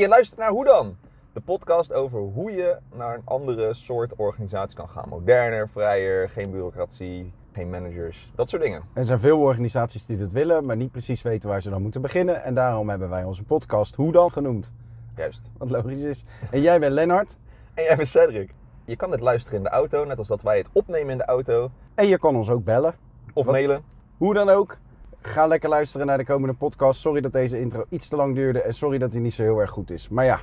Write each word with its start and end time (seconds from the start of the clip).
Je 0.00 0.08
luistert 0.08 0.38
naar 0.40 0.50
Hoe 0.50 0.64
dan? 0.64 0.96
De 1.32 1.40
podcast 1.40 1.92
over 1.92 2.18
hoe 2.20 2.52
je 2.52 2.78
naar 2.94 3.14
een 3.14 3.22
andere 3.24 3.74
soort 3.74 4.14
organisatie 4.14 4.76
kan 4.76 4.88
gaan. 4.88 5.08
Moderner, 5.08 5.68
vrijer, 5.68 6.28
geen 6.28 6.50
bureaucratie, 6.50 7.32
geen 7.52 7.70
managers, 7.70 8.32
dat 8.34 8.48
soort 8.48 8.62
dingen. 8.62 8.82
Er 8.92 9.06
zijn 9.06 9.20
veel 9.20 9.38
organisaties 9.38 10.06
die 10.06 10.16
dat 10.16 10.32
willen, 10.32 10.64
maar 10.64 10.76
niet 10.76 10.90
precies 10.90 11.22
weten 11.22 11.48
waar 11.48 11.62
ze 11.62 11.70
dan 11.70 11.82
moeten 11.82 12.02
beginnen. 12.02 12.42
En 12.42 12.54
daarom 12.54 12.88
hebben 12.88 13.08
wij 13.08 13.24
onze 13.24 13.42
podcast 13.44 13.94
Hoe 13.94 14.12
dan 14.12 14.30
genoemd. 14.30 14.72
Juist. 15.16 15.50
Wat 15.58 15.70
logisch 15.70 16.02
is. 16.02 16.24
En 16.50 16.60
jij 16.60 16.80
bent 16.80 16.92
Lennart. 16.92 17.36
En 17.74 17.84
jij 17.84 17.96
bent 17.96 18.08
Cedric. 18.08 18.54
Je 18.84 18.96
kan 18.96 19.10
dit 19.10 19.20
luisteren 19.20 19.58
in 19.58 19.64
de 19.64 19.70
auto, 19.70 20.04
net 20.04 20.18
als 20.18 20.28
dat 20.28 20.42
wij 20.42 20.58
het 20.58 20.68
opnemen 20.72 21.10
in 21.10 21.18
de 21.18 21.24
auto. 21.24 21.70
En 21.94 22.06
je 22.06 22.18
kan 22.18 22.36
ons 22.36 22.50
ook 22.50 22.64
bellen. 22.64 22.94
Of 23.32 23.44
Wat? 23.44 23.54
mailen. 23.54 23.84
Hoe 24.16 24.34
dan 24.34 24.48
ook. 24.48 24.78
Ga 25.26 25.46
lekker 25.46 25.68
luisteren 25.68 26.06
naar 26.06 26.18
de 26.18 26.24
komende 26.24 26.54
podcast. 26.54 27.00
Sorry 27.00 27.20
dat 27.20 27.32
deze 27.32 27.60
intro 27.60 27.84
iets 27.88 28.08
te 28.08 28.16
lang 28.16 28.34
duurde 28.34 28.62
en 28.62 28.74
sorry 28.74 28.98
dat 28.98 29.12
hij 29.12 29.20
niet 29.20 29.34
zo 29.34 29.42
heel 29.42 29.58
erg 29.60 29.70
goed 29.70 29.90
is. 29.90 30.08
Maar 30.08 30.24
ja, 30.24 30.38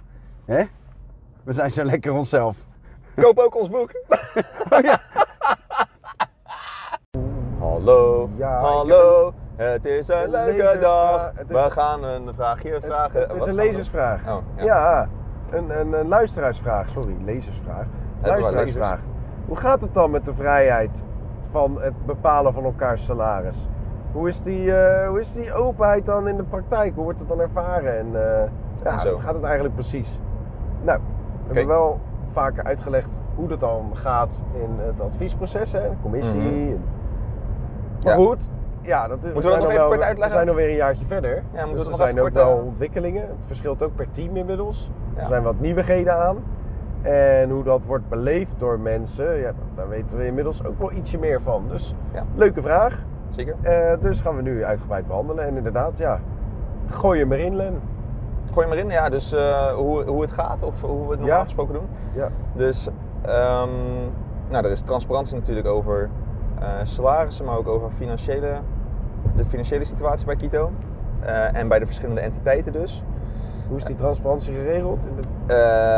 hè? 0.46 0.64
we 1.43 1.54
zijn 1.54 1.71
zo 1.71 1.83
lekker 1.83 2.14
onszelf. 2.14 2.57
Koop 3.15 3.38
ook 3.39 3.55
ons 3.60 3.69
boek. 3.69 3.91
Hallo, 7.60 8.29
Ja, 8.36 8.60
hallo. 8.60 9.33
Het 9.55 9.86
is 9.86 10.07
een 10.07 10.24
Een 10.24 10.29
leuke 10.29 10.78
dag. 10.79 11.32
Is- 11.39 11.47
We 11.47 11.69
gaan 11.71 12.04
een 12.04 12.33
vraagje 12.36 12.79
vragen. 12.82 13.19
Het 13.21 13.33
is 13.33 13.46
een 13.46 13.54
lezersvraag. 13.55 14.27
Oh, 14.27 14.38
ja. 14.55 14.63
ja, 14.63 15.10
een, 15.52 15.79
een, 15.79 15.93
een 15.93 16.07
luisteraarsvraag. 16.07 16.89
Sorry, 16.89 17.16
lezersvraag. 17.24 17.86
Luisteraarsvraag. 18.24 19.00
Hoe 19.47 19.57
gaat 19.57 19.82
het 19.82 19.93
dan 19.93 20.11
met 20.11 20.25
de 20.25 20.33
vrijheid 20.33 21.04
van 21.52 21.82
het 21.82 22.05
bepalen 22.05 22.54
van 22.54 22.63
elkaars 22.63 23.05
salaris? 23.05 23.68
Hoe 24.11 24.28
is 24.28 24.42
die, 24.42 24.75
eh, 24.75 25.07
hoe 25.07 25.20
is 25.20 25.33
die 25.33 25.54
openheid 25.54 26.06
dan 26.06 26.28
in 26.28 26.38
de 26.38 26.43
praktijk? 26.43 26.96
Hoe 26.96 27.04
wordt 27.04 27.19
het 27.19 27.28
dan 27.28 27.39
ervaren? 27.39 27.97
En 27.97 28.06
eh, 28.06 28.50
ja, 28.83 29.10
hoe 29.11 29.19
gaat 29.19 29.33
het 29.36 29.43
eigenlijk 29.43 29.74
precies? 29.74 30.19
Nou, 30.82 31.00
we 31.47 31.54
hebben 31.54 31.68
wel 31.75 32.00
vaker 32.28 32.64
uitgelegd 32.64 33.19
hoe 33.36 33.47
dat 33.47 33.59
dan 33.59 33.89
gaat 33.94 34.44
in 34.53 34.69
het 34.77 35.02
adviesproces, 35.02 35.72
hè, 35.72 35.80
de 35.81 35.95
commissie. 36.02 36.39
Mhm. 36.41 36.47
en- 36.72 36.83
Maar 38.03 38.19
Ja. 38.19 38.25
goed, 38.25 38.50
ja, 38.81 39.08
dat, 39.08 39.23
we 39.23 39.33
dat 39.33 39.44
zijn 39.44 39.55
nog 39.59 39.66
even 39.66 39.77
wel- 39.80 39.88
kort 39.89 40.02
uitleggen? 40.02 40.38
We 40.38 40.44
zijn 40.44 40.50
alweer 40.50 40.69
een 40.69 40.75
jaartje 40.75 41.05
verder. 41.05 41.44
moeten 41.52 41.67
we 41.69 41.73
dus 41.75 41.83
er 41.83 41.89
nog 41.89 42.00
zijn 42.00 42.16
ook 42.16 42.22
kort, 42.22 42.33
wel 42.33 42.57
eh, 42.59 42.66
ontwikkelingen. 42.66 43.22
Het 43.22 43.45
verschilt 43.45 43.83
ook 43.83 43.95
per 43.95 44.11
team 44.11 44.35
inmiddels. 44.38 44.91
Ja. 45.16 45.22
Er 45.22 45.28
zijn 45.28 45.44
wat 45.44 45.59
nieuwigheden 45.59 46.16
aan. 46.17 46.38
En 47.02 47.50
hoe 47.50 47.63
dat 47.63 47.85
wordt 47.85 48.09
beleefd 48.09 48.53
door 48.57 48.80
mensen, 48.80 49.35
ja, 49.38 49.45
dat- 49.45 49.55
daar 49.75 49.89
weten 49.89 50.17
we 50.17 50.25
inmiddels 50.25 50.66
ook 50.66 50.80
wel 50.80 50.91
ietsje 50.91 51.17
meer 51.17 51.41
van. 51.41 51.63
Dus 51.69 51.95
Ja. 52.13 52.23
leuke 52.35 52.61
vraag. 52.61 53.03
Zeker. 53.35 53.55
Eh, 53.61 53.93
dus 54.01 54.21
gaan 54.21 54.35
we 54.35 54.41
nu 54.41 54.65
uitgebreid 54.65 55.07
behandelen. 55.07 55.45
En 55.47 55.57
inderdaad, 55.57 55.97
ja, 55.97 56.19
gooi 56.87 57.19
hem 57.19 57.31
erin, 57.31 57.55
Len. 57.55 57.81
Gooi 58.53 58.67
hem 58.67 58.77
erin, 58.77 58.89
ja, 58.89 59.09
dus 59.09 59.31
eh, 59.31 59.73
hoe, 59.73 60.03
hoe 60.03 60.21
het 60.21 60.31
gaat 60.31 60.63
of 60.63 60.81
hoe 60.81 61.03
we 61.05 61.09
het 61.11 61.19
normaal 61.19 61.38
Ja. 61.38 61.43
gesproken 61.43 61.73
doen. 61.73 61.88
Ja. 62.13 62.29
Dus, 62.53 62.88
ehm, 63.21 63.69
nou, 64.49 64.65
er 64.65 64.71
is 64.71 64.81
transparantie 64.81 65.35
natuurlijk 65.35 65.67
over 65.67 66.09
eh, 66.59 66.67
salarissen, 66.83 67.45
maar 67.45 67.57
ook 67.57 67.67
over 67.67 67.89
financiële, 67.97 68.53
de 69.35 69.45
financiële 69.45 69.83
situatie 69.85 70.25
bij 70.25 70.35
Kito. 70.35 70.71
En 71.53 71.67
bij 71.67 71.79
de 71.79 71.85
verschillende 71.85 72.21
entiteiten 72.21 72.71
dus. 72.71 73.03
Hoe 73.67 73.77
is 73.77 73.83
die 73.83 73.95
transparantie 73.95 74.53
geregeld? 74.53 75.05
In 75.05 75.16
de... 75.16 75.27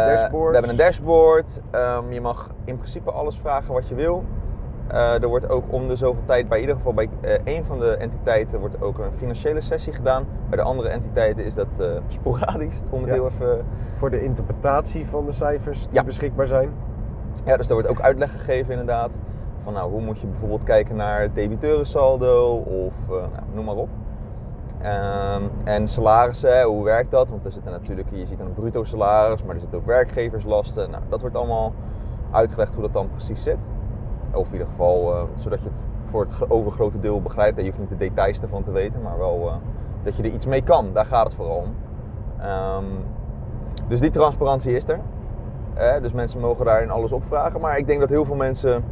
Dashboards. 0.07 0.47
We 0.49 0.53
hebben 0.53 0.69
een 0.69 0.85
dashboard. 0.85 1.59
Ehm, 1.71 2.11
je 2.11 2.21
mag 2.21 2.49
in 2.65 2.75
principe 2.77 3.11
alles 3.11 3.37
vragen 3.39 3.73
wat 3.73 3.87
je 3.87 3.95
wil. 3.95 4.23
Eh, 4.87 5.21
er 5.21 5.27
wordt 5.27 5.49
ook 5.49 5.63
om 5.67 5.87
de 5.87 5.95
zoveel 5.95 6.23
tijd, 6.25 6.49
bij 6.49 6.59
ieder 6.59 6.75
geval 6.75 6.93
bij 6.93 7.09
eh, 7.21 7.39
één 7.43 7.65
van 7.65 7.79
de 7.79 7.95
entiteiten, 7.95 8.59
wordt 8.59 8.81
ook 8.81 8.97
een 8.97 9.13
financiële 9.13 9.61
sessie 9.61 9.93
gedaan. 9.93 10.25
Bij 10.49 10.57
de 10.57 10.63
andere 10.63 10.89
entiteiten 10.89 11.45
is 11.45 11.55
dat 11.55 11.67
eh, 11.79 11.85
sporadisch, 12.07 12.79
om 12.89 12.99
het 12.99 13.07
Ja. 13.07 13.13
heel 13.13 13.25
even 13.25 13.65
Voor 13.95 14.09
de 14.09 14.23
interpretatie 14.23 15.05
van 15.07 15.25
de 15.25 15.31
cijfers 15.31 15.81
die 15.81 15.93
Ja. 15.93 16.03
beschikbaar 16.03 16.47
zijn. 16.47 16.69
Ja, 17.45 17.57
dus 17.57 17.67
er 17.67 17.73
wordt 17.73 17.87
ook 17.89 18.01
uitleg 18.01 18.31
gegeven 18.31 18.71
inderdaad. 18.71 19.09
Van 19.63 19.73
nou, 19.73 19.91
hoe 19.91 20.01
moet 20.01 20.19
je 20.19 20.27
bijvoorbeeld 20.27 20.63
kijken 20.63 20.95
naar 20.95 21.21
het 21.21 21.35
debiteurensaldo 21.35 22.53
of 22.55 22.93
nou, 23.07 23.27
noem 23.53 23.65
maar 23.65 23.75
op. 23.75 23.89
Ehm, 24.81 25.43
en 25.63 25.87
salarissen, 25.87 26.63
hoe 26.63 26.83
werkt 26.83 27.11
dat? 27.11 27.29
Want 27.29 27.45
er 27.45 27.51
zitten 27.51 27.71
natuurlijk, 27.71 28.07
je 28.11 28.25
ziet 28.25 28.39
een 28.39 28.53
bruto 28.53 28.83
salaris, 28.83 29.43
maar 29.43 29.53
er 29.55 29.61
zitten 29.61 29.79
ook 29.79 29.85
werkgeverslasten. 29.85 30.89
Nou, 30.91 31.03
dat 31.09 31.21
wordt 31.21 31.35
allemaal 31.35 31.73
uitgelegd 32.31 32.73
hoe 32.73 32.83
dat 32.83 32.93
dan 32.93 33.09
precies 33.11 33.43
zit. 33.43 33.57
Of 34.33 34.47
in 34.47 34.51
ieder 34.53 34.67
geval, 34.67 35.15
eh, 35.15 35.21
zodat 35.35 35.59
je 35.63 35.69
het 35.69 35.79
voor 36.03 36.21
het 36.21 36.49
overgrote 36.51 36.99
deel 36.99 37.21
begrijpt. 37.21 37.57
En 37.57 37.63
je 37.63 37.69
hoeft 37.69 37.81
niet 37.81 37.89
de 37.99 38.05
details 38.05 38.41
ervan 38.41 38.63
te 38.63 38.71
weten, 38.71 39.01
maar 39.01 39.17
wel 39.17 39.47
eh, 39.47 39.53
dat 40.03 40.15
je 40.15 40.23
er 40.23 40.29
iets 40.29 40.45
mee 40.45 40.61
kan. 40.63 40.93
Daar 40.93 41.05
gaat 41.05 41.25
het 41.25 41.33
vooral 41.33 41.55
om. 41.55 41.75
Ehm, 42.39 42.83
dus 43.87 43.99
die 43.99 44.09
transparantie 44.09 44.75
is 44.75 44.87
er. 44.87 44.99
Eh, 45.73 46.01
dus 46.01 46.13
mensen 46.13 46.39
mogen 46.39 46.65
daarin 46.65 46.89
alles 46.91 47.11
opvragen. 47.11 47.61
Maar 47.61 47.77
ik 47.77 47.87
denk 47.87 47.99
dat 47.99 48.09
heel 48.09 48.25
veel 48.25 48.35
mensen, 48.35 48.83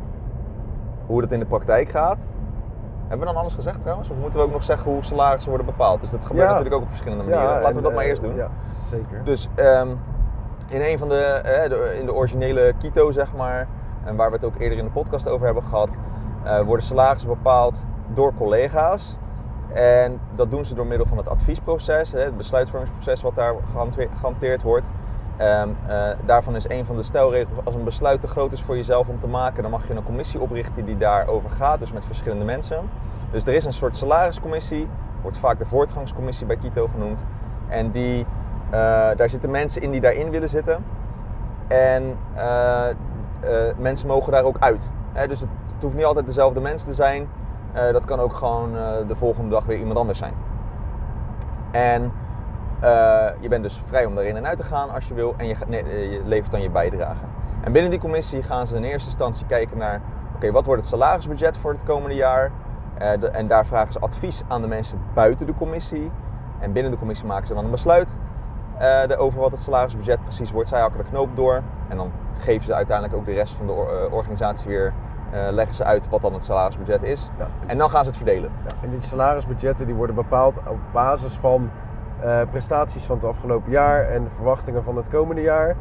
hoe 1.06 1.22
dat 1.22 1.31
in 1.31 1.40
de 1.40 1.46
praktijk 1.46 1.90
gaat. 1.90 2.18
Hebben 3.08 3.28
we 3.28 3.34
dan 3.34 3.41
alles 3.41 3.53
gezegd 3.53 3.81
trouwens? 3.81 4.09
Of 4.09 4.16
moeten 4.18 4.40
we 4.40 4.46
ook 4.46 4.52
nog 4.52 4.63
zeggen 4.63 4.91
hoe 4.91 5.03
salarissen 5.03 5.50
worden 5.50 5.68
bepaald? 5.68 6.02
Dus 6.02 6.09
dat 6.09 6.25
gebeurt 6.25 6.44
Ja. 6.44 6.50
natuurlijk 6.50 6.75
ook 6.75 6.81
op 6.81 6.90
verschillende 6.90 7.23
manieren. 7.23 7.50
Laten 7.52 7.68
en, 7.69 7.75
we 7.75 7.81
dat 7.81 7.94
maar 7.94 8.03
eerst 8.06 8.22
doen. 8.22 8.35
Ja, 8.35 8.50
zeker. 8.90 9.22
Dus 9.23 9.50
ehm, 9.56 9.88
in 10.68 10.81
een 10.81 10.97
van 10.97 11.09
de, 11.09 11.16
eh, 11.23 11.69
de- 11.69 11.97
in 12.00 12.06
de 12.06 12.13
originele 12.13 12.73
Kito 12.79 13.12
zeg 13.12 13.35
maar, 13.35 13.68
en 14.03 14.16
waar 14.16 14.29
we 14.29 14.35
het 14.35 14.45
ook 14.45 14.59
eerder 14.59 14.78
in 14.78 14.85
de 14.85 14.91
podcast 14.91 15.28
over 15.28 15.45
hebben 15.45 15.63
gehad, 15.63 15.89
eh, 16.44 16.59
worden 16.62 16.85
salarissen 16.85 17.29
bepaald 17.29 17.84
door 18.13 18.34
collega's. 18.38 19.17
En 19.73 20.19
dat 20.35 20.51
doen 20.51 20.66
ze 20.66 20.75
door 20.75 20.85
middel 20.85 21.07
van 21.07 21.17
het 21.17 21.28
adviesproces, 21.28 22.11
het 22.11 22.38
besluitvormingsproces 22.38 23.22
wat 23.22 23.35
daar 23.35 23.53
gehanteer- 23.72 24.09
gehanteerd 24.16 24.61
wordt. 24.61 24.85
Ehm, 25.38 25.69
eh, 25.88 26.09
daarvan 26.25 26.56
is 26.56 26.69
een 26.69 26.85
van 26.85 26.95
de 26.95 27.03
stelregels, 27.03 27.57
als 27.63 27.75
een 27.75 27.84
besluit 27.84 28.22
te 28.22 28.28
groot 28.28 28.51
is 28.51 28.61
voor 28.61 28.75
jezelf 28.75 29.07
om 29.07 29.19
te 29.19 29.28
maken, 29.28 29.61
dan 29.61 29.72
mag 29.72 29.88
je 29.88 29.94
een 29.94 30.03
commissie 30.03 30.40
oprichten 30.40 30.85
die 30.85 30.97
daarover 30.97 31.50
gaat, 31.50 31.79
dus 31.79 31.91
met 31.91 32.06
verschillende 32.06 32.45
mensen. 32.45 32.90
Dus 33.31 33.45
er 33.45 33.53
is 33.53 33.66
een 33.66 33.73
soort 33.73 33.95
salariscommissie, 33.95 34.88
wordt 35.22 35.38
vaak 35.38 35.57
de 35.57 35.66
voortgangscommissie 35.66 36.47
bij 36.47 36.56
Kito 36.56 36.88
genoemd. 36.88 37.19
En 37.67 37.91
die, 37.91 38.25
eh, 38.69 38.79
daar 39.16 39.29
zitten 39.29 39.51
mensen 39.51 39.81
in 39.81 39.91
die 39.91 40.01
daarin 40.01 40.29
willen 40.29 40.50
zitten. 40.50 40.85
En 41.67 42.17
mensen 43.78 44.07
mogen 44.07 44.31
daar 44.31 44.44
ook 44.44 44.56
uit. 44.59 44.90
Hè, 45.12 45.28
dus 45.28 45.40
het, 45.40 45.50
hoeft 45.81 45.96
niet 45.96 46.06
altijd 46.06 46.25
dezelfde 46.25 46.59
mensen 46.59 46.88
te 46.88 46.94
zijn. 46.94 47.28
Eh, 47.74 47.91
dat 47.94 48.06
kan 48.06 48.19
ook 48.19 48.34
gewoon 48.34 48.78
eh, 48.78 48.84
de 49.07 49.16
volgende 49.16 49.50
dag 49.50 49.66
weer 49.66 49.78
iemand 49.78 49.97
anders 49.97 50.19
zijn. 50.19 50.34
En 51.72 52.12
eh, 52.79 52.90
je 53.40 53.47
bent 53.50 53.63
dus 53.63 53.81
vrij 53.88 54.06
om 54.06 54.16
daarin 54.16 54.35
en 54.35 54.47
uit 54.47 54.57
te 54.57 54.63
gaan 54.63 54.90
als 54.94 55.07
je 55.07 55.13
wil. 55.13 55.34
En 55.38 55.47
je, 55.47 55.56
eh, 55.69 56.12
je 56.12 56.22
levert 56.25 56.52
dan 56.52 56.62
je 56.62 56.69
bijdrage. 56.69 57.24
En 57.63 57.72
binnen 57.72 57.91
die 57.91 58.00
commissie 58.00 58.41
gaan 58.44 58.68
ze 58.68 58.75
in 58.75 58.84
eerste 58.84 59.09
instantie 59.09 59.46
kijken 59.46 59.78
naar... 59.78 60.02
Oké, 60.35 60.52
wat 60.52 60.66
wordt 60.66 60.81
het 60.81 60.90
salarisbudget 60.91 61.58
voor 61.58 61.72
het 61.72 61.84
komende 61.84 62.16
jaar? 62.16 62.52
Eh, 62.97 63.19
de- 63.19 63.28
en 63.29 63.47
daar 63.47 63.66
vragen 63.66 63.94
ze 63.94 64.00
advies 64.00 64.44
aan 64.47 64.62
de 64.62 64.68
mensen 64.68 64.97
buiten 65.13 65.46
de 65.46 65.53
commissie. 65.56 66.12
En 66.59 66.72
binnen 66.72 66.91
de 66.91 66.97
commissie 66.97 67.28
maken 67.28 67.47
ze 67.47 67.53
dan 67.53 67.66
een 67.66 67.72
besluit 67.72 68.08
eh, 68.81 69.21
over 69.21 69.39
wat 69.39 69.51
het 69.51 69.59
salarisbudget 69.59 70.23
precies 70.23 70.51
wordt. 70.51 70.69
Zij 70.69 70.79
hakken 70.79 71.03
de 71.03 71.09
knoop 71.09 71.35
door. 71.35 71.61
En 71.87 71.97
dan 71.97 72.11
geven 72.39 72.65
ze 72.65 72.73
uiteindelijk 72.73 73.17
ook 73.17 73.25
de 73.25 73.33
rest 73.33 73.53
van 73.53 73.65
de 73.65 73.71
or- 73.71 74.05
eh, 74.05 74.13
organisatie 74.13 74.69
weer... 74.69 74.93
eh, 75.31 75.47
leggen 75.51 75.75
ze 75.75 75.83
uit 75.83 76.09
wat 76.09 76.21
dan 76.21 76.33
het 76.33 76.45
salarisbudget 76.45 77.03
is. 77.03 77.29
Ja. 77.37 77.47
En 77.65 77.77
dan 77.77 77.89
gaan 77.89 78.03
ze 78.03 78.07
het 78.09 78.17
verdelen. 78.17 78.49
Ja, 78.67 78.71
en 78.81 78.89
die 78.89 79.01
salarisbudgetten 79.01 79.85
die 79.85 79.95
worden 79.95 80.15
bepaald 80.15 80.57
op 80.57 80.77
basis 80.91 81.33
van 81.33 81.69
prestaties 82.49 83.03
van 83.03 83.15
het 83.15 83.25
afgelopen 83.25 83.71
jaar 83.71 84.03
en 84.03 84.23
de 84.23 84.29
verwachtingen 84.29 84.83
van 84.83 84.95
het 84.95 85.09
komende 85.09 85.41
jaar. 85.41 85.75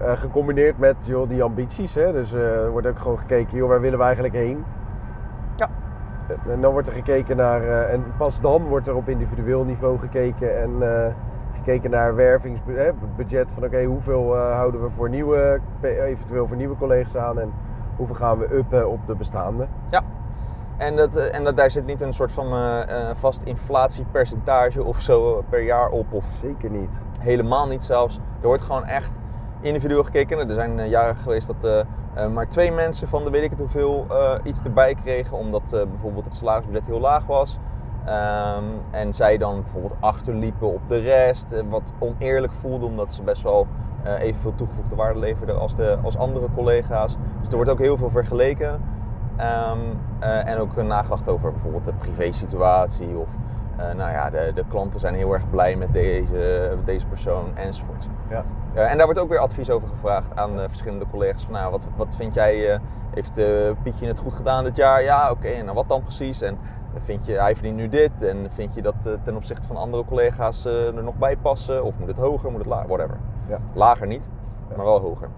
Gecombineerd 0.00 0.78
met 0.78 0.96
joh, 1.00 1.28
die 1.28 1.42
ambities. 1.42 1.94
Hè? 1.94 2.12
Dus 2.12 2.32
er 2.32 2.70
wordt 2.70 2.86
ook 2.86 2.98
gewoon 2.98 3.18
gekeken, 3.18 3.56
joh, 3.56 3.68
waar 3.68 3.80
willen 3.80 3.98
we 3.98 4.04
eigenlijk 4.04 4.34
heen? 4.34 4.64
Ja. 5.56 5.68
En- 6.48 6.60
dan 6.60 6.72
wordt 6.72 6.88
er 6.88 6.94
gekeken 6.94 7.36
naar, 7.36 7.62
en 7.62 8.04
pas 8.16 8.40
dan 8.40 8.62
wordt 8.66 8.86
er 8.86 8.94
op 8.94 9.08
individueel 9.08 9.64
niveau 9.64 9.98
gekeken 9.98 10.60
en 10.60 10.82
gekeken 11.64 11.90
naar 11.90 12.14
wervingsbudget. 12.14 13.52
Van 13.52 13.64
oké, 13.64 13.84
hoeveel 13.84 14.36
eh, 14.36 14.52
houden 14.52 14.82
we 14.82 14.90
voor 14.90 15.08
nieuwe, 15.08 15.60
eventueel 15.82 16.46
voor 16.46 16.56
nieuwe 16.56 16.76
collega's 16.76 17.16
aan 17.16 17.40
en 17.40 17.52
hoeveel 17.96 18.14
gaan 18.14 18.38
we 18.38 18.54
uppen 18.54 18.88
op 18.90 19.06
de 19.06 19.14
bestaande. 19.14 19.66
Ja. 19.90 20.02
En, 20.76 20.96
dat, 20.96 21.16
eh, 21.16 21.34
en 21.34 21.44
dat, 21.44 21.56
daar 21.56 21.70
zit 21.70 21.86
niet 21.86 22.00
een 22.00 22.12
soort 22.12 22.32
van 22.32 22.52
eh, 22.52 23.10
vast 23.14 23.42
inflatiepercentage 23.42 24.82
of 24.82 25.00
zo 25.00 25.44
per 25.48 25.62
jaar 25.62 25.90
op. 25.90 26.12
Of 26.12 26.24
Zeker 26.24 26.70
niet. 26.70 27.02
helemaal 27.20 27.66
niet 27.66 27.84
zelfs. 27.84 28.20
Er 28.40 28.46
wordt 28.46 28.62
gewoon 28.62 28.84
echt 28.84 29.12
individueel 29.60 30.04
gekeken. 30.04 30.48
Er 30.48 30.54
zijn 30.54 30.88
jaren 30.88 31.16
geweest 31.16 31.52
dat 31.60 31.86
maar 32.32 32.48
twee 32.48 32.72
mensen 32.72 33.08
van 33.08 33.24
de 33.24 33.30
weet 33.30 33.42
ik 33.42 33.50
het 33.50 33.58
hoeveel 33.58 34.06
iets 34.42 34.60
erbij 34.62 34.94
kregen. 34.94 35.36
Omdat 35.36 35.70
bijvoorbeeld 35.70 36.24
het 36.24 36.34
salarisbudget 36.34 36.86
heel 36.86 37.00
laag 37.00 37.26
was. 37.26 37.58
Ehm, 38.08 38.64
en 38.90 39.12
zij 39.12 39.38
dan 39.38 39.60
bijvoorbeeld 39.62 39.94
achterliepen 40.00 40.72
op 40.72 40.80
de 40.88 40.98
rest. 40.98 41.52
eh, 41.52 41.62
wat 41.68 41.92
oneerlijk 41.98 42.52
voelde 42.52 42.86
omdat 42.86 43.12
ze 43.12 43.22
best 43.22 43.42
wel 43.42 43.66
eh, 44.02 44.20
evenveel 44.20 44.54
toegevoegde 44.54 44.94
waarde 44.94 45.18
leverden 45.18 45.58
als, 45.58 45.76
de, 45.76 45.98
als 46.02 46.16
andere 46.16 46.46
collega's. 46.54 47.16
Dus 47.38 47.48
er 47.48 47.54
wordt 47.54 47.70
ook 47.70 47.78
heel 47.78 47.96
veel 47.96 48.10
vergeleken. 48.10 48.80
Ehm, 49.36 49.78
eh, 50.18 50.46
en 50.46 50.58
ook 50.58 50.82
nagedacht 50.82 51.28
over 51.28 51.52
bijvoorbeeld 51.52 51.84
de 51.84 51.92
privésituatie 51.92 53.16
of 53.16 53.28
nou 53.96 54.10
ja, 54.10 54.30
de, 54.30 54.52
de 54.54 54.64
klanten 54.68 55.00
zijn 55.00 55.14
heel 55.14 55.32
erg 55.32 55.50
blij 55.50 55.76
met 55.76 55.92
deze, 55.92 56.72
deze 56.84 57.06
persoon 57.06 57.56
enzovoort. 57.56 58.08
Ja. 58.30 58.44
En 58.74 58.96
daar 58.96 59.06
wordt 59.06 59.20
ook 59.20 59.28
weer 59.28 59.38
advies 59.38 59.70
over 59.70 59.88
gevraagd 59.88 60.36
aan 60.36 60.60
eh, 60.60 60.64
verschillende 60.68 61.04
collega's. 61.10 61.44
Van, 61.44 61.52
nou, 61.52 61.70
wat, 61.70 61.86
wat 61.96 62.14
vind 62.16 62.34
jij, 62.34 62.80
heeft 63.14 63.40
Pietje 63.82 64.06
het 64.06 64.18
goed 64.18 64.34
gedaan 64.34 64.64
dit 64.64 64.76
jaar? 64.76 65.02
Ja, 65.02 65.30
oké, 65.30 65.48
en 65.48 65.64
nou, 65.64 65.76
wat 65.76 65.88
dan 65.88 66.02
precies? 66.02 66.40
En 66.40 66.58
vind 66.96 67.26
je, 67.26 67.32
hij 67.32 67.54
verdient 67.54 67.76
nu 67.76 67.88
dit? 67.88 68.10
En 68.20 68.50
vind 68.50 68.74
je 68.74 68.82
dat 68.82 68.94
eh, 69.04 69.12
ten 69.22 69.36
opzichte 69.36 69.66
van 69.66 69.76
andere 69.76 70.04
collega's 70.04 70.64
eh, 70.64 70.86
er 70.96 71.02
nog 71.02 71.14
bij 71.14 71.36
passen? 71.36 71.84
Of 71.84 71.98
moet 71.98 72.08
het 72.08 72.16
hoger, 72.16 72.50
moet 72.50 72.60
het 72.60 72.68
lager? 72.68 72.88
Whatever. 72.88 73.16
Ja. 73.48 73.58
Lager 73.72 74.06
niet, 74.06 74.28
Ja. 74.70 74.76
maar 74.76 74.84
wel 74.84 75.00
hoger. 75.00 75.28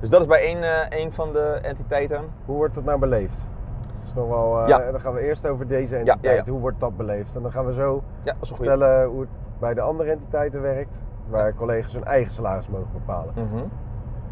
Dus 0.00 0.08
dat 0.10 0.20
is 0.20 0.26
bij 0.26 0.40
één, 0.40 0.62
eh, 0.62 0.98
één 0.98 1.12
van 1.12 1.32
de 1.32 1.58
entiteiten. 1.62 2.20
Hoe 2.44 2.56
wordt 2.56 2.74
dat 2.74 2.84
nou 2.84 2.98
beleefd? 2.98 3.48
Dat 3.80 4.04
is 4.04 4.14
nog 4.14 4.28
wel, 4.28 4.66
Ja. 4.66 4.90
Dan 4.90 5.00
gaan 5.00 5.12
we 5.14 5.20
eerst 5.20 5.48
over 5.48 5.66
deze 5.66 5.96
entiteit. 5.96 6.48
Hoe 6.48 6.60
wordt 6.60 6.80
dat 6.80 6.96
beleefd? 6.96 7.36
En 7.36 7.42
dan 7.42 7.52
gaan 7.52 7.66
we 7.66 7.72
zo 7.72 8.02
goeie. 8.24 8.34
vertellen 8.40 9.06
hoe 9.06 9.20
het 9.20 9.28
bij 9.58 9.74
de 9.74 9.80
andere 9.80 10.10
entiteiten 10.10 10.62
werkt. 10.62 11.04
Waar 11.28 11.54
collega's 11.54 11.92
hun 11.92 12.04
eigen 12.04 12.32
salaris 12.32 12.68
mogen 12.68 12.92
bepalen. 12.92 13.34
Mhm. 13.34 13.64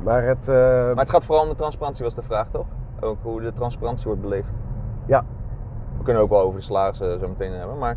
Maar 0.03 0.23
het... 0.23 0.47
Maar 0.47 0.97
het 0.97 1.11
gaat 1.11 1.25
vooral 1.25 1.43
om 1.45 1.51
de 1.51 1.55
transparantie, 1.57 2.05
was 2.05 2.15
de 2.15 2.23
vraag 2.23 2.49
toch? 2.51 2.67
Ook 3.01 3.17
hoe 3.23 3.41
de 3.41 3.53
transparantie 3.53 4.07
wordt 4.07 4.21
beleefd. 4.21 4.53
Ja. 5.07 5.25
We 5.99 6.03
kunnen 6.05 6.23
ook 6.23 6.29
wel 6.29 6.41
over 6.41 6.59
de 6.59 6.65
salarissen 6.65 7.21
zo 7.21 7.29
meteen 7.29 7.53
hebben. 7.53 7.79
Maar 7.79 7.97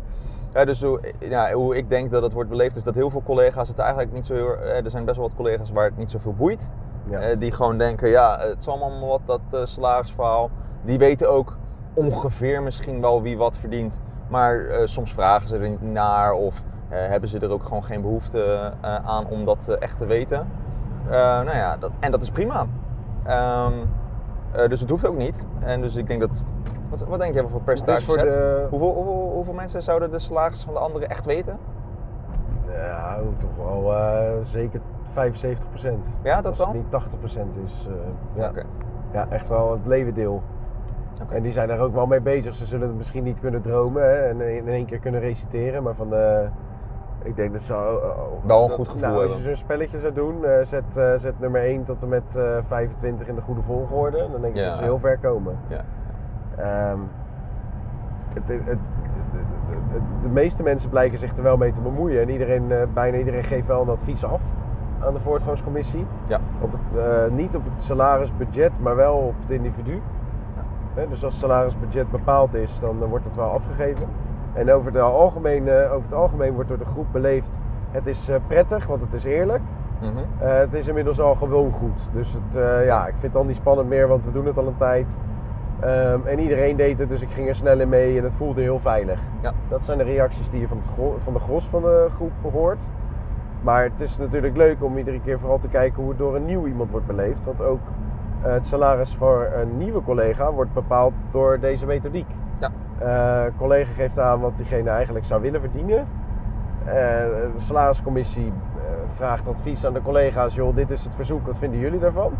ja, 0.54 0.64
dus 0.64 0.82
hoe, 0.82 1.00
ja, 1.18 1.52
hoe 1.52 1.76
ik 1.76 1.88
denk 1.88 2.10
dat 2.10 2.22
het 2.22 2.32
wordt 2.32 2.50
beleefd 2.50 2.76
is 2.76 2.82
dat 2.82 2.94
heel 2.94 3.10
veel 3.10 3.22
collega's 3.22 3.68
het 3.68 3.78
eigenlijk 3.78 4.12
niet 4.12 4.26
zo 4.26 4.34
heel... 4.34 4.52
eh, 4.56 4.84
Er 4.84 4.90
zijn 4.90 5.04
best 5.04 5.16
wel 5.16 5.26
wat 5.26 5.36
collega's 5.36 5.70
waar 5.70 5.84
het 5.84 5.96
niet 5.96 6.10
zoveel 6.10 6.34
boeit. 6.34 6.68
ja. 7.10 7.18
Eh, 7.18 7.38
die 7.38 7.52
gewoon 7.52 7.78
denken, 7.78 8.08
ja, 8.08 8.38
het 8.40 8.60
is 8.60 8.68
allemaal 8.68 9.08
wat 9.08 9.20
dat 9.24 9.40
eh, 9.50 9.60
salarisverhaal. 9.64 10.50
Die 10.84 10.98
weten 10.98 11.30
ook 11.30 11.56
ongeveer 11.94 12.62
misschien 12.62 13.00
wel 13.00 13.22
wie 13.22 13.36
wat 13.38 13.56
verdient. 13.58 13.94
Maar 14.28 14.66
soms 14.84 15.12
vragen 15.12 15.48
ze 15.48 15.56
er 15.58 15.68
niet 15.68 15.82
naar 15.92 16.32
of 16.32 16.62
hebben 16.88 17.28
ze 17.28 17.38
er 17.38 17.50
ook 17.50 17.64
gewoon 17.64 17.84
geen 17.84 18.00
behoefte 18.02 18.72
eh, 18.80 18.94
aan 19.06 19.26
om 19.26 19.44
dat 19.44 19.68
echt 19.68 19.98
te 19.98 20.06
weten. 20.06 20.46
Nou 21.08 21.56
ja, 21.56 21.76
dat, 21.76 21.90
en 22.00 22.10
dat 22.10 22.22
is 22.22 22.30
prima. 22.30 22.66
Ehm, 23.24 23.72
eh, 24.52 24.68
dus 24.68 24.80
het 24.80 24.90
hoeft 24.90 25.06
ook 25.06 25.16
niet. 25.16 25.44
En 25.60 25.80
dus 25.80 25.96
ik 25.96 26.06
denk 26.06 26.20
dat... 26.20 26.42
Wat, 26.90 27.00
wat 27.00 27.18
denk 27.18 27.34
je 27.34 27.48
voor 27.48 27.60
percentage 27.60 28.04
voor 28.04 28.16
de... 28.16 28.66
Hoeveel, 28.70 28.94
hoeveel, 28.94 29.30
hoeveel 29.34 29.54
mensen 29.54 29.82
zouden 29.82 30.10
de 30.10 30.18
salarissen 30.18 30.64
van 30.64 30.74
de 30.74 30.80
anderen 30.80 31.08
echt 31.08 31.24
weten? 31.24 31.58
Nou, 32.66 33.26
toch 33.38 33.66
wel 33.66 33.94
eh, 33.94 34.30
zeker 34.40 34.80
75% 34.80 34.82
Ja, 36.22 36.36
dat 36.36 36.46
Als 36.46 36.58
wel? 36.58 36.66
het 36.66 36.76
niet 36.76 36.84
80% 37.60 37.64
is. 37.64 37.86
eh, 37.88 37.94
ja. 38.34 38.52
Ja, 39.12 39.26
echt 39.30 39.48
wel 39.48 39.70
het 39.70 39.86
levendeel. 39.86 40.42
Oké. 41.22 41.34
En 41.34 41.42
die 41.42 41.52
zijn 41.52 41.70
er 41.70 41.80
ook 41.80 41.94
wel 41.94 42.06
mee 42.06 42.20
bezig. 42.20 42.54
Ze 42.54 42.66
zullen 42.66 42.88
het 42.88 42.96
misschien 42.96 43.24
niet 43.24 43.40
kunnen 43.40 43.60
dromen 43.60 44.02
hè, 44.02 44.14
en 44.28 44.40
in 44.40 44.68
één 44.68 44.86
keer 44.86 44.98
kunnen 44.98 45.20
reciteren. 45.20 45.82
Maar 45.82 45.94
van 45.94 46.08
de... 46.10 46.48
Ik 47.22 47.36
denk 47.36 47.52
dat 47.52 47.62
ze... 47.62 47.72
Wel 48.44 48.64
een 48.64 48.70
goed 48.70 48.88
gevoel 48.88 49.08
nou, 49.08 49.14
Als 49.22 49.24
je 49.26 49.28
hebben. 49.32 49.56
zo'n 49.56 49.64
spelletje 49.64 49.98
zou 49.98 50.12
doen, 50.12 50.44
eh, 50.44 50.62
zet, 50.64 50.84
zet 51.16 51.40
nummer 51.40 51.60
1 51.60 51.84
tot 51.84 52.02
en 52.02 52.08
met 52.08 52.36
eh 52.36 52.56
25 52.66 53.28
in 53.28 53.34
de 53.34 53.40
goede 53.40 53.62
volgorde. 53.62 54.28
Dan 54.32 54.40
denk 54.40 54.54
ik 54.54 54.60
Ja. 54.60 54.66
dat 54.66 54.76
ze 54.76 54.82
heel 54.82 54.98
ver 54.98 55.18
komen. 55.18 55.58
Ja. 55.68 55.84
Ehm, 56.58 56.98
het, 58.34 58.48
het, 58.64 58.78
de 60.22 60.28
meeste 60.28 60.62
mensen 60.62 60.90
blijken 60.90 61.18
zich 61.18 61.36
er 61.36 61.42
wel 61.42 61.56
mee 61.56 61.72
te 61.72 61.80
bemoeien. 61.80 62.20
En 62.20 62.30
iedereen, 62.30 62.72
eh, 62.72 62.82
bijna 62.94 63.18
iedereen 63.18 63.44
geeft 63.44 63.66
wel 63.66 63.82
een 63.82 63.88
advies 63.88 64.24
af 64.24 64.42
aan 65.04 65.12
de 65.12 65.20
voortgangscommissie. 65.20 66.06
Ja. 66.26 66.40
Op 66.60 66.72
het, 66.72 67.02
eh, 67.02 67.30
niet 67.30 67.56
op 67.56 67.64
het 67.64 67.82
salarisbudget, 67.82 68.80
maar 68.80 68.96
wel 68.96 69.14
op 69.14 69.34
het 69.40 69.50
individu. 69.50 70.02
Hè, 70.94 71.08
dus 71.08 71.24
als 71.24 71.32
het 71.32 71.42
salarisbudget 71.42 72.10
bepaald 72.10 72.54
is, 72.54 72.80
dan 72.80 73.04
wordt 73.04 73.24
het 73.24 73.36
wel 73.36 73.50
afgegeven. 73.50 74.06
En 74.52 74.72
over, 74.72 74.92
de 74.92 75.00
algemeen, 75.00 75.68
eh, 75.68 75.92
over 75.92 76.02
het 76.02 76.14
algemeen 76.14 76.52
wordt 76.52 76.68
door 76.68 76.78
de 76.78 76.84
groep 76.84 77.06
beleefd... 77.12 77.58
het 77.90 78.06
is 78.06 78.30
prettig, 78.46 78.86
want 78.86 79.00
het 79.00 79.14
is 79.14 79.24
eerlijk. 79.24 79.62
Mhm. 80.00 80.48
Het 80.48 80.74
is 80.74 80.88
inmiddels 80.88 81.20
al 81.20 81.34
gewoon 81.34 81.72
goed. 81.72 82.08
Dus 82.12 82.32
het, 82.32 82.62
ja, 82.84 83.06
ik 83.06 83.12
vind 83.16 83.22
het 83.32 83.36
al 83.36 83.44
niet 83.44 83.56
spannend 83.56 83.88
meer, 83.88 84.08
want 84.08 84.24
we 84.24 84.32
doen 84.32 84.46
het 84.46 84.58
al 84.58 84.66
een 84.66 84.74
tijd. 84.74 85.18
Ehm, 85.80 86.18
en 86.24 86.38
iedereen 86.38 86.76
deed 86.76 86.98
het, 86.98 87.08
dus 87.08 87.22
ik 87.22 87.30
ging 87.30 87.48
er 87.48 87.54
snel 87.54 87.80
in 87.80 87.88
mee 87.88 88.18
en 88.18 88.22
het 88.22 88.34
voelde 88.34 88.60
heel 88.60 88.78
veilig. 88.78 89.20
Ja. 89.40 89.52
Dat 89.68 89.84
zijn 89.84 89.98
de 89.98 90.04
reacties 90.04 90.48
die 90.48 90.60
je 90.60 90.68
van, 90.68 90.76
het 90.76 91.22
van 91.22 91.32
de 91.32 91.38
gros 91.38 91.66
van 91.66 91.82
de 91.82 92.06
groep 92.10 92.32
hoort. 92.52 92.88
Maar 93.60 93.82
het 93.82 94.00
is 94.00 94.18
natuurlijk 94.18 94.56
leuk 94.56 94.82
om 94.82 94.98
iedere 94.98 95.20
keer 95.20 95.38
vooral 95.38 95.58
te 95.58 95.68
kijken 95.68 96.00
hoe 96.00 96.08
het 96.08 96.18
door 96.18 96.36
een 96.36 96.44
nieuw 96.44 96.66
iemand 96.66 96.90
wordt 96.90 97.06
beleefd. 97.06 97.44
Want 97.44 97.62
ook 97.62 97.80
eh, 98.42 98.52
het 98.52 98.66
salaris 98.66 99.14
voor 99.14 99.48
een 99.54 99.76
nieuwe 99.78 100.02
collega 100.02 100.52
wordt 100.52 100.72
bepaald 100.72 101.12
door 101.30 101.60
deze 101.60 101.86
methodiek. 101.86 102.28
Ja. 102.58 102.70
Eh, 102.98 103.52
collega 103.56 103.92
geeft 103.92 104.18
aan 104.18 104.40
wat 104.40 104.56
diegene 104.56 104.90
eigenlijk 104.90 105.24
zou 105.24 105.40
willen 105.40 105.60
verdienen. 105.60 106.06
Eh, 106.84 106.94
de 106.94 107.52
salariscommissie 107.56 108.52
vraagt 109.06 109.48
advies 109.48 109.86
aan 109.86 109.92
de 109.92 110.02
collega's. 110.02 110.54
Joh, 110.54 110.76
dit 110.76 110.90
is 110.90 111.04
het 111.04 111.14
verzoek, 111.14 111.46
wat 111.46 111.58
vinden 111.58 111.80
jullie 111.80 111.98
daarvan? 111.98 112.32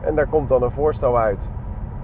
En 0.00 0.14
daar 0.14 0.26
komt 0.26 0.48
dan 0.48 0.62
een 0.62 0.70
voorstel 0.70 1.18
uit. 1.18 1.50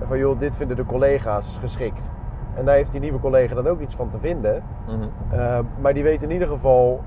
Van 0.04 0.18
joh, 0.18 0.38
dit 0.38 0.56
vinden 0.56 0.76
de 0.76 0.84
collega's 0.84 1.56
geschikt. 1.60 2.10
En 2.54 2.64
daar 2.64 2.74
heeft 2.74 2.90
die 2.90 3.00
nieuwe 3.00 3.20
collega 3.20 3.54
dan 3.54 3.66
ook 3.66 3.80
iets 3.80 3.94
van 3.94 4.08
te 4.08 4.18
vinden. 4.18 4.62
Mhm. 4.86 5.02
Uh, 5.32 5.58
maar 5.80 5.94
die 5.94 6.02
weet 6.02 6.22
in 6.22 6.30
ieder 6.30 6.48
geval 6.48 7.00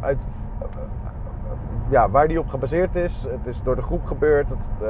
uit 0.00 0.26
uh, 0.60 0.78
ja, 1.88 2.10
waar 2.10 2.28
die 2.28 2.38
op 2.38 2.48
gebaseerd 2.48 2.96
is. 2.96 3.26
Het 3.28 3.46
is 3.46 3.62
door 3.62 3.76
de 3.76 3.82
groep 3.82 4.04
gebeurd. 4.04 4.50
Het, 4.50 4.68
uh, 4.82 4.88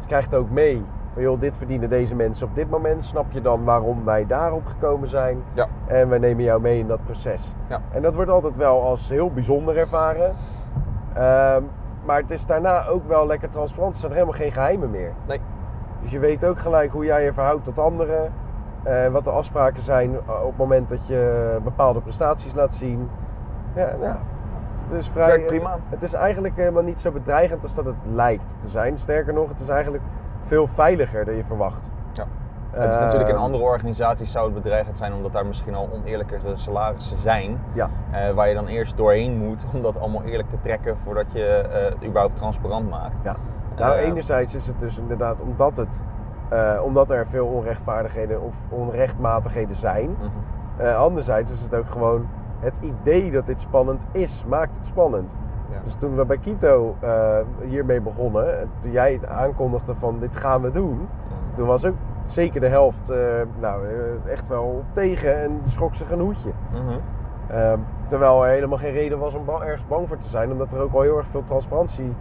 ze 0.00 0.06
krijgt 0.06 0.34
ook 0.34 0.50
mee 0.50 0.84
van 1.12 1.22
joh, 1.22 1.40
dit 1.40 1.56
verdienen 1.56 1.88
deze 1.88 2.14
mensen 2.14 2.46
op 2.46 2.54
dit 2.54 2.70
moment. 2.70 3.04
Snap 3.04 3.32
je 3.32 3.40
dan 3.40 3.64
waarom 3.64 4.04
wij 4.04 4.26
daarop 4.26 4.66
gekomen 4.66 5.08
zijn? 5.08 5.42
Ja. 5.52 5.66
En 5.86 6.08
wij 6.08 6.18
nemen 6.18 6.44
jou 6.44 6.60
mee 6.60 6.78
in 6.78 6.86
dat 6.86 7.04
proces. 7.04 7.54
Ja. 7.68 7.80
En 7.92 8.02
dat 8.02 8.14
wordt 8.14 8.30
altijd 8.30 8.56
wel 8.56 8.82
als 8.82 9.08
heel 9.08 9.30
bijzonder 9.30 9.76
ervaren. 9.76 10.34
Uh, 11.16 11.56
maar 12.04 12.20
het 12.20 12.30
is 12.30 12.46
daarna 12.46 12.86
ook 12.86 13.08
wel 13.08 13.26
lekker 13.26 13.48
transparant. 13.48 13.94
Er 13.94 14.00
zijn 14.00 14.12
er 14.12 14.18
helemaal 14.18 14.40
geen 14.40 14.52
geheimen 14.52 14.90
meer. 14.90 15.12
Nee. 15.26 15.40
Dus 16.00 16.10
je 16.10 16.18
weet 16.18 16.44
ook 16.44 16.58
gelijk 16.58 16.92
hoe 16.92 17.04
jij 17.04 17.24
je 17.24 17.32
verhoudt 17.32 17.64
tot 17.64 17.78
anderen. 17.78 18.32
Uh, 18.86 19.06
wat 19.06 19.24
de 19.24 19.30
afspraken 19.30 19.82
zijn 19.82 20.18
op 20.18 20.48
het 20.48 20.56
moment 20.56 20.88
dat 20.88 21.06
je 21.06 21.58
bepaalde 21.64 22.00
prestaties 22.00 22.54
laat 22.54 22.74
zien. 22.74 23.08
Ja, 23.74 23.96
nou, 24.00 24.16
het 24.88 24.92
is 24.92 25.08
vrij. 25.08 25.40
prima. 25.40 25.78
Het 25.88 26.02
is 26.02 26.12
eigenlijk 26.12 26.56
helemaal 26.56 26.82
niet 26.82 27.00
zo 27.00 27.10
bedreigend 27.10 27.62
als 27.62 27.74
dat 27.74 27.84
het 27.84 27.96
lijkt 28.02 28.56
te 28.60 28.68
zijn. 28.68 28.98
Sterker 28.98 29.34
nog, 29.34 29.48
het 29.48 29.60
is 29.60 29.68
eigenlijk 29.68 30.04
veel 30.42 30.66
veiliger 30.66 31.24
dan 31.24 31.34
je 31.34 31.44
verwacht. 31.44 31.90
Ja. 32.12 32.24
Het 32.70 32.90
is 32.90 32.98
natuurlijk 32.98 33.30
in 33.30 33.36
andere 33.36 33.64
organisaties 33.64 34.30
zou 34.30 34.44
het 34.44 34.62
bedreigend 34.62 34.98
zijn 34.98 35.12
omdat 35.12 35.32
daar 35.32 35.46
misschien 35.46 35.74
al 35.74 35.88
oneerlijkere 35.92 36.56
salarissen 36.56 37.18
zijn. 37.18 37.60
Ja. 37.72 37.90
eh, 38.10 38.30
waar 38.30 38.48
je 38.48 38.54
dan 38.54 38.66
eerst 38.66 38.96
doorheen 38.96 39.36
moet 39.36 39.64
om 39.74 39.82
dat 39.82 40.00
allemaal 40.00 40.22
eerlijk 40.22 40.48
te 40.48 40.60
trekken 40.60 40.96
voordat 40.98 41.32
je 41.32 41.44
eh, 41.44 41.84
het 41.84 42.04
überhaupt 42.04 42.36
transparant 42.36 42.90
maakt. 42.90 43.14
Ja. 43.22 43.36
Nou, 43.78 43.94
Eh, 43.96 44.04
enerzijds 44.04 44.54
is 44.54 44.66
het 44.66 44.80
dus 44.80 44.98
inderdaad 44.98 45.40
omdat, 45.40 45.76
het, 45.76 46.02
uh, 46.52 46.80
omdat 46.84 47.10
er 47.10 47.26
veel 47.26 47.46
onrechtvaardigheden 47.46 48.42
of 48.42 48.66
onrechtmatigheden 48.70 49.74
zijn. 49.74 50.10
mhm. 50.10 50.28
Uh, 50.80 50.96
anderzijds 50.96 51.52
is 51.52 51.62
het 51.62 51.74
ook 51.74 51.90
gewoon 51.90 52.26
het 52.60 52.78
idee 52.80 53.30
dat 53.30 53.46
dit 53.46 53.60
spannend 53.60 54.06
is, 54.12 54.44
maakt 54.48 54.76
het 54.76 54.84
spannend. 54.84 55.36
Ja. 55.70 55.80
Dus 55.84 55.94
toen 55.94 56.16
we 56.16 56.24
bij 56.24 56.38
Kito 56.38 56.96
uh, 57.04 57.36
hiermee 57.60 58.00
begonnen, 58.00 58.70
toen 58.78 58.90
jij 58.90 59.12
het 59.12 59.26
aankondigde 59.26 59.94
van 59.94 60.18
dit 60.18 60.36
gaan 60.36 60.62
we 60.62 60.70
doen, 60.70 60.94
Mhm. 60.96 61.54
toen 61.54 61.66
was 61.66 61.86
ook 61.86 61.94
zeker 62.24 62.60
de 62.60 62.66
helft 62.68 63.10
uh, 63.10 63.16
nou, 63.60 63.82
echt 64.26 64.48
wel 64.48 64.84
tegen 64.92 65.42
en 65.42 65.60
schrok 65.64 65.94
zich 65.94 66.10
een 66.10 66.20
hoedje. 66.20 66.50
Mhm. 66.72 66.98
Uh, 67.50 67.72
terwijl 68.06 68.44
er 68.44 68.50
helemaal 68.50 68.78
geen 68.78 68.92
reden 68.92 69.18
was 69.18 69.34
om 69.34 69.44
ba 69.44 69.60
ergens 69.60 69.86
bang 69.88 70.08
voor 70.08 70.18
te 70.18 70.28
zijn, 70.28 70.52
omdat 70.52 70.72
er 70.72 70.80
ook 70.80 70.92
al 70.94 71.00
heel 71.00 71.16
erg 71.16 71.26
veel 71.26 71.44
transparantie 71.44 72.14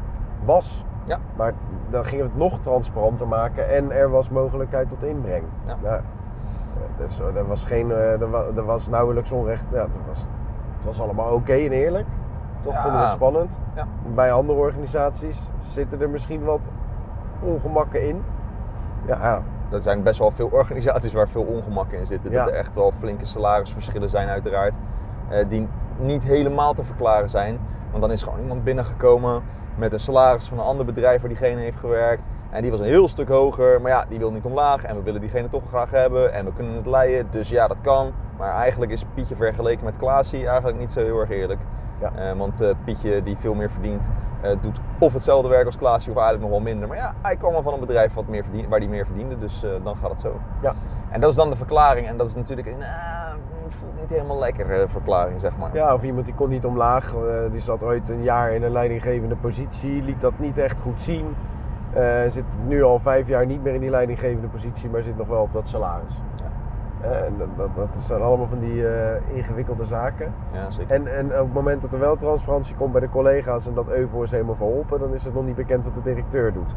was. 0.45 0.85
Ja. 1.07 1.19
Maar 1.35 1.53
dan 1.89 2.05
gingen 2.05 2.25
we 2.25 2.31
het 2.31 2.39
nog 2.39 2.59
transparanter 2.59 3.27
maken 3.27 3.69
en 3.69 3.91
er 3.91 4.09
was 4.09 4.29
mogelijkheid 4.29 4.89
tot 4.89 5.03
inbreng. 5.03 5.43
Ja. 5.65 5.75
Nou, 5.83 6.01
dus 6.97 7.19
er 7.19 7.47
was, 7.47 7.63
geen, 7.65 7.91
er 7.91 8.29
was, 8.29 8.45
er 8.55 8.65
was 8.65 8.87
nauwelijks 8.89 9.31
onrecht. 9.31 9.65
Ja, 9.71 9.77
er 9.77 9.89
was, 10.07 10.19
het 10.77 10.85
was 10.85 11.01
allemaal 11.01 11.25
oké 11.25 11.35
okay 11.35 11.65
en 11.65 11.71
eerlijk. 11.71 12.05
Toch 12.61 12.73
Ja. 12.73 12.81
vonden 12.81 12.99
we 12.99 13.05
het 13.05 13.15
spannend. 13.15 13.59
Ja. 13.75 13.87
Bij 14.15 14.31
andere 14.31 14.59
organisaties 14.59 15.49
zitten 15.59 16.01
er 16.01 16.09
misschien 16.09 16.43
wat 16.43 16.69
ongemakken 17.41 18.07
in. 18.07 18.23
Ja, 19.05 19.17
ja. 19.21 19.41
Er 19.71 19.81
zijn 19.81 20.03
best 20.03 20.19
wel 20.19 20.31
veel 20.31 20.47
organisaties 20.51 21.13
waar 21.13 21.27
veel 21.27 21.43
ongemak 21.43 21.91
in 21.91 22.05
zitten. 22.05 22.31
Ja. 22.31 22.43
Dat 22.43 22.53
er 22.53 22.59
echt 22.59 22.75
wel 22.75 22.91
flinke 22.99 23.25
salarisverschillen 23.25 24.09
zijn 24.09 24.27
uiteraard. 24.27 24.73
eh, 25.29 25.45
die 25.49 25.67
niet 25.99 26.23
helemaal 26.23 26.73
te 26.73 26.83
verklaren 26.83 27.29
zijn. 27.29 27.59
Want 27.89 28.01
dan 28.01 28.11
is 28.11 28.23
gewoon 28.23 28.39
iemand 28.39 28.63
binnengekomen 28.63 29.41
met 29.77 29.93
een 29.93 29.99
salaris 29.99 30.47
van 30.47 30.57
een 30.57 30.63
ander 30.63 30.85
bedrijf 30.85 31.21
waar 31.21 31.29
diegene 31.29 31.61
heeft 31.61 31.77
gewerkt. 31.79 32.21
En 32.49 32.61
die 32.61 32.71
was 32.71 32.79
een 32.79 32.85
heel 32.85 33.07
stuk 33.07 33.27
hoger, 33.27 33.81
maar 33.81 33.91
ja, 33.91 34.05
die 34.09 34.19
wil 34.19 34.31
niet 34.31 34.45
omlaag. 34.45 34.83
En 34.83 34.95
we 34.95 35.01
willen 35.01 35.21
diegene 35.21 35.49
toch 35.49 35.63
graag 35.67 35.91
hebben 35.91 36.33
en 36.33 36.45
we 36.45 36.53
kunnen 36.53 36.73
het 36.73 36.85
leiden. 36.85 37.27
Dus 37.31 37.49
ja, 37.49 37.67
dat 37.67 37.77
kan. 37.81 38.11
Maar 38.37 38.53
eigenlijk 38.53 38.91
is 38.91 39.03
Pietje 39.13 39.35
vergeleken 39.35 39.85
met 39.85 39.93
Klaasie 39.97 40.47
eigenlijk 40.47 40.79
niet 40.79 40.91
zo 40.91 40.99
heel 40.99 41.19
erg 41.19 41.29
eerlijk. 41.29 41.59
Ja. 41.99 42.11
Eh, 42.15 42.37
want 42.37 42.61
eh, 42.61 42.69
Pietje, 42.83 43.23
die 43.23 43.37
veel 43.37 43.53
meer 43.53 43.69
verdient, 43.71 44.01
eh, 44.41 44.51
doet 44.61 44.79
of 44.99 45.13
hetzelfde 45.13 45.49
werk 45.49 45.65
als 45.65 45.77
Klaasie 45.77 46.11
of 46.11 46.17
eigenlijk 46.17 46.49
nog 46.49 46.51
wel 46.51 46.71
minder. 46.71 46.87
Maar 46.87 46.97
ja, 46.97 47.13
hij 47.21 47.35
kwam 47.35 47.55
al 47.55 47.61
van 47.61 47.73
een 47.73 47.79
bedrijf 47.79 48.13
wat 48.13 48.27
meer 48.27 48.43
verdien, 48.43 48.69
waar 48.69 48.79
hij 48.79 48.87
meer 48.87 49.05
verdiende, 49.05 49.39
dus 49.39 49.65
dan 49.83 49.97
gaat 49.97 50.09
het 50.09 50.19
zo. 50.19 50.39
Ja. 50.61 50.73
En 51.09 51.21
dat 51.21 51.29
is 51.29 51.35
dan 51.35 51.49
de 51.49 51.55
verklaring. 51.55 52.07
En 52.07 52.17
dat 52.17 52.27
is 52.27 52.35
natuurlijk 52.35 52.67
nou, 52.67 53.39
voelt 53.69 53.99
niet 53.99 54.09
helemaal 54.09 54.39
lekker, 54.39 54.89
verklaring, 54.89 55.41
zeg 55.41 55.57
maar. 55.57 55.69
Ja, 55.73 55.93
of 55.93 56.03
iemand 56.03 56.25
die 56.25 56.35
kon 56.35 56.49
niet 56.49 56.65
omlaag. 56.65 57.13
die 57.51 57.59
zat 57.59 57.83
ooit 57.83 58.09
een 58.09 58.23
jaar 58.23 58.51
in 58.51 58.63
een 58.63 58.71
leidinggevende 58.71 59.35
positie. 59.35 60.03
Liet 60.03 60.21
dat 60.21 60.39
niet 60.39 60.57
echt 60.57 60.79
goed 60.79 61.01
zien. 61.01 61.35
Zit 62.27 62.45
nu 62.67 62.83
al 62.83 62.99
vijf 62.99 63.27
jaar 63.27 63.45
niet 63.45 63.63
meer 63.63 63.73
in 63.73 63.81
die 63.81 63.89
leidinggevende 63.89 64.47
positie, 64.47 64.89
maar 64.89 65.03
zit 65.03 65.17
nog 65.17 65.27
wel 65.27 65.41
op 65.41 65.53
dat 65.53 65.67
salaris. 65.67 66.13
En 67.01 67.33
dat, 67.37 67.47
dat, 67.57 67.75
dat 67.75 67.95
zijn 67.95 68.21
allemaal 68.21 68.47
van 68.47 68.59
die 68.59 68.87
eh, 68.87 69.35
ingewikkelde 69.35 69.85
zaken. 69.85 70.33
Ja, 70.53 70.69
zeker. 70.69 70.95
En, 70.95 71.15
en 71.17 71.25
op 71.25 71.45
het 71.45 71.53
moment 71.53 71.81
dat 71.81 71.93
er 71.93 71.99
wel 71.99 72.15
transparantie 72.15 72.75
komt 72.75 72.91
bij 72.91 73.01
de 73.01 73.09
collega's 73.09 73.67
en 73.67 73.73
dat 73.73 73.89
Euvo 73.89 74.21
is 74.21 74.31
helemaal 74.31 74.55
verholpen, 74.55 74.99
dan 74.99 75.13
is 75.13 75.23
het 75.25 75.33
nog 75.33 75.45
niet 75.45 75.55
bekend 75.55 75.83
wat 75.85 75.93
de 75.93 76.01
directeur 76.01 76.53
doet. 76.53 76.75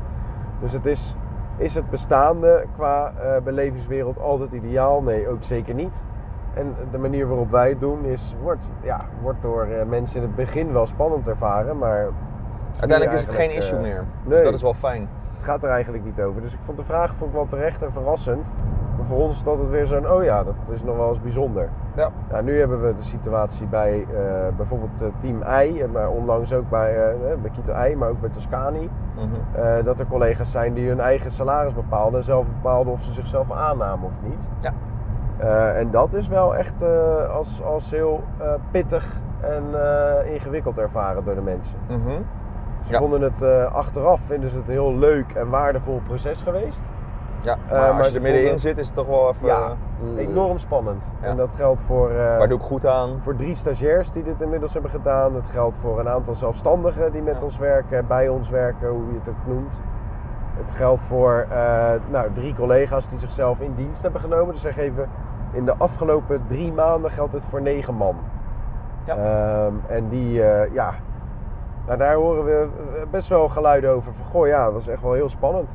Dus 0.61 0.73
het 0.73 0.87
is, 0.87 1.17
is 1.57 1.75
het 1.75 1.91
bestaande 1.91 2.65
qua 2.75 3.13
eh, 3.13 3.43
belevingswereld 3.43 4.21
altijd 4.21 4.53
ideaal? 4.53 5.03
Nee, 5.03 5.29
ook 5.29 5.43
zeker 5.43 5.75
niet. 5.75 6.05
En 6.55 6.75
de 6.91 6.99
manier 6.99 7.29
waarop 7.29 7.51
wij 7.51 7.69
het 7.69 7.81
doen 7.81 8.05
is, 8.05 8.35
wordt, 8.43 8.71
ja, 8.83 9.01
wordt 9.23 9.43
door 9.43 9.65
eh, 9.65 9.87
mensen 9.87 10.17
in 10.17 10.23
het 10.27 10.37
begin 10.37 10.73
wel 10.73 10.87
spannend 10.87 11.29
ervaren, 11.29 11.79
maar 11.79 12.09
Uiteindelijk 12.79 13.19
is 13.19 13.27
het 13.27 13.35
geen 13.35 13.51
issue 13.51 13.79
meer. 13.81 14.05
nee. 14.25 14.37
Dus 14.37 14.43
dat 14.43 14.55
is 14.55 14.63
wel 14.63 14.75
fijn. 14.75 15.09
het 15.35 15.43
gaat 15.43 15.63
er 15.63 15.71
eigenlijk 15.71 16.05
niet 16.05 16.21
over. 16.21 16.43
Dus 16.43 16.53
ik 16.53 16.59
vond 16.63 16.77
de 16.77 16.85
vraag 16.85 17.15
vond 17.15 17.31
ik 17.31 17.37
wel 17.37 17.47
terecht 17.47 17.83
en 17.83 17.93
verrassend. 17.93 18.51
Voor 19.03 19.19
ons 19.19 19.37
is 19.37 19.43
dat 19.43 19.59
het 19.59 19.71
weer 19.71 19.87
zo'n, 19.87 20.11
oh 20.11 20.25
ja, 20.25 20.45
dat 20.45 20.55
is 20.73 20.83
nog 20.83 20.97
wel 20.97 21.09
eens 21.09 21.21
bijzonder. 21.21 21.69
Ja. 21.97 22.09
Nou, 22.31 22.45
nu 22.45 22.59
hebben 22.59 22.83
we 22.87 22.95
de 22.97 23.03
situatie 23.03 23.67
bij 23.67 24.07
eh, 24.15 24.57
bijvoorbeeld 24.57 25.03
eh, 25.03 25.09
Team 25.17 25.43
I, 25.63 25.81
en 25.83 25.91
maar 25.91 26.09
onlangs 26.09 26.53
ook 26.53 26.69
bij, 26.71 26.97
eh, 27.11 27.37
bij 27.43 27.51
Kito 27.51 27.73
I, 27.91 27.97
maar 27.97 28.09
ook 28.09 28.21
bij 28.21 28.31
Toscani. 28.31 28.91
Mhm. 29.17 29.63
eh, 29.65 29.85
dat 29.85 29.99
er 30.01 30.07
collega's 30.07 30.51
zijn 30.51 30.75
die 30.75 30.89
hun 30.89 31.01
eigen 31.01 31.31
salaris 31.31 31.75
bepaalden 31.75 32.19
en 32.19 32.25
zelf 32.25 32.47
bepaalden 32.47 32.93
of 32.93 33.03
ze 33.03 33.13
zichzelf 33.13 33.53
aannamen 33.53 34.07
of 34.07 34.29
niet. 34.29 34.49
Ja. 34.61 34.73
Eh, 35.39 35.79
en 35.79 35.91
dat 35.91 36.13
is 36.13 36.29
wel 36.29 36.57
echt 36.57 36.83
eh, 36.83 37.31
als, 37.37 37.63
als 37.63 37.91
heel 37.91 38.21
eh, 38.39 38.53
pittig 38.71 39.21
en 39.41 39.63
eh, 39.75 40.33
ingewikkeld 40.35 40.79
ervaren 40.79 41.25
door 41.25 41.35
de 41.35 41.41
mensen. 41.41 41.79
Mhm. 41.89 42.11
Ze 42.83 42.93
Ja. 42.93 42.99
vonden 42.99 43.21
het 43.23 43.43
eh, 43.43 43.73
achteraf 43.75 44.21
vinden 44.21 44.51
ze 44.51 44.57
het 44.59 44.67
een 44.67 44.73
heel 44.73 44.95
leuk 44.95 45.33
en 45.33 45.49
waardevol 45.49 46.01
proces 46.07 46.43
geweest. 46.43 46.81
Ja, 47.43 47.53
Eh, 47.67 47.71
maar 47.71 47.81
als 47.81 47.97
maar 47.97 48.09
je 48.09 48.15
er 48.15 48.21
middenin 48.23 48.41
vonden- 48.43 48.59
zit, 48.61 48.79
is 48.79 48.87
het 48.87 48.95
toch 48.97 49.07
wel 49.07 49.29
even... 49.29 49.47
Ja, 49.47 49.73
eh, 50.17 50.17
Enorm 50.29 50.59
spannend. 50.59 51.11
En 51.21 51.37
dat 51.37 51.53
geldt 51.55 51.83
voor, 51.83 52.11
eh, 52.11 52.17
Waar 52.39 52.49
doe 52.49 52.59
ik 52.59 52.65
goed 52.65 52.87
aan? 52.87 53.19
voor 53.21 53.37
drie 53.37 53.55
stagiairs 53.55 54.11
die 54.11 54.23
dit 54.23 54.41
inmiddels 54.41 54.73
hebben 54.73 54.91
gedaan. 54.91 55.35
Het 55.35 55.49
geldt 55.49 55.77
voor 55.77 55.99
een 56.01 56.09
aantal 56.09 56.35
zelfstandigen 56.35 57.13
die 57.13 57.23
met 57.23 57.43
ons 57.43 57.59
werken, 57.59 58.07
bij 58.07 58.29
ons 58.29 58.51
werken, 58.51 58.89
hoe 58.89 59.07
je 59.13 59.19
het 59.19 59.29
ook 59.29 59.47
noemt. 59.55 59.81
Het 60.57 60.75
geldt 60.75 61.03
voor 61.03 61.47
eh, 61.51 61.93
nou, 62.11 62.33
drie 62.33 62.55
collega's 62.55 63.09
die 63.09 63.19
zichzelf 63.19 63.61
in 63.61 63.75
dienst 63.77 64.03
hebben 64.03 64.21
genomen. 64.21 64.53
Dus 64.53 64.61
zeg 64.63 64.77
even, 64.77 65.09
in 65.53 65.65
de 65.65 65.75
afgelopen 65.79 66.43
drie 66.47 66.73
maanden 66.73 67.11
geldt 67.11 67.33
het 67.33 67.45
voor 67.45 67.63
negen 67.63 67.95
man. 67.95 68.17
Ja. 69.05 69.17
Ehm, 69.17 69.73
en 69.87 70.09
die, 70.09 70.43
eh, 70.45 70.73
ja, 70.75 70.91
nou, 71.87 71.99
daar 71.99 72.15
horen 72.15 72.45
we 72.45 72.69
eh, 72.97 73.03
best 73.11 73.29
wel 73.29 73.49
geluiden 73.49 73.91
over. 73.91 74.13
Van, 74.13 74.25
goh, 74.27 74.47
ja, 74.47 74.65
dat 74.65 74.73
was 74.73 74.89
echt 74.89 75.03
wel 75.03 75.13
heel 75.13 75.29
spannend. 75.29 75.75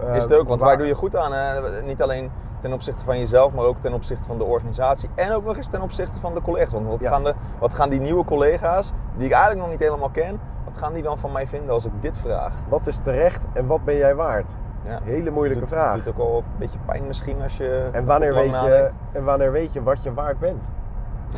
Eh, 0.00 0.14
is 0.16 0.22
het 0.22 0.34
ook. 0.34 0.48
Want 0.48 0.60
waar- 0.60 0.68
waar 0.68 0.78
doe 0.78 0.86
je 0.86 0.94
goed 0.94 1.16
aan? 1.16 1.32
Hè? 1.32 1.82
Niet 1.82 2.02
alleen 2.02 2.30
ten 2.60 2.72
opzichte 2.72 3.04
van 3.04 3.18
jezelf, 3.18 3.52
maar 3.52 3.64
ook 3.64 3.76
ten 3.80 3.92
opzichte 3.92 4.26
van 4.28 4.38
de 4.38 4.44
organisatie. 4.44 5.08
En 5.14 5.32
ook 5.32 5.44
nog 5.44 5.56
eens 5.56 5.66
ten 5.68 5.80
opzichte 5.82 6.20
van 6.20 6.34
de 6.34 6.42
collega's. 6.42 6.72
Want 6.72 6.86
wat, 6.86 7.00
Ja. 7.00 7.10
gaan, 7.10 7.24
de, 7.24 7.34
wat 7.58 7.74
gaan 7.74 7.88
die 7.90 8.00
nieuwe 8.00 8.24
collega's, 8.24 8.92
die 9.16 9.26
ik 9.26 9.32
eigenlijk 9.32 9.60
nog 9.62 9.70
niet 9.70 9.80
helemaal 9.80 10.10
ken, 10.10 10.40
wat 10.64 10.78
gaan 10.78 10.92
die 10.92 11.02
dan 11.02 11.18
van 11.18 11.32
mij 11.32 11.46
vinden 11.46 11.70
als 11.74 11.84
ik 11.84 11.92
dit 12.00 12.18
vraag? 12.18 12.52
Wat 12.68 12.86
is 12.86 12.96
terecht 12.96 13.46
en 13.52 13.66
wat 13.66 13.84
ben 13.84 13.96
jij 13.96 14.14
waard? 14.14 14.56
Ja. 14.84 14.98
Hele 15.02 15.30
moeilijke 15.30 15.60
doet, 15.60 15.68
vraag. 15.72 15.94
doet 15.96 16.08
ook 16.08 16.16
wel 16.16 16.36
een 16.36 16.58
beetje 16.58 16.78
pijn 16.86 17.06
misschien 17.06 17.42
als 17.42 17.56
je 17.56 17.88
En 17.92 18.04
wanneer, 18.04 18.34
weet 18.34 18.50
je, 18.60 18.90
en 19.12 19.24
wanneer 19.24 19.52
weet 19.52 19.72
je 19.72 19.82
wat 19.82 20.02
je 20.02 20.14
waard 20.14 20.38
bent? 20.38 20.64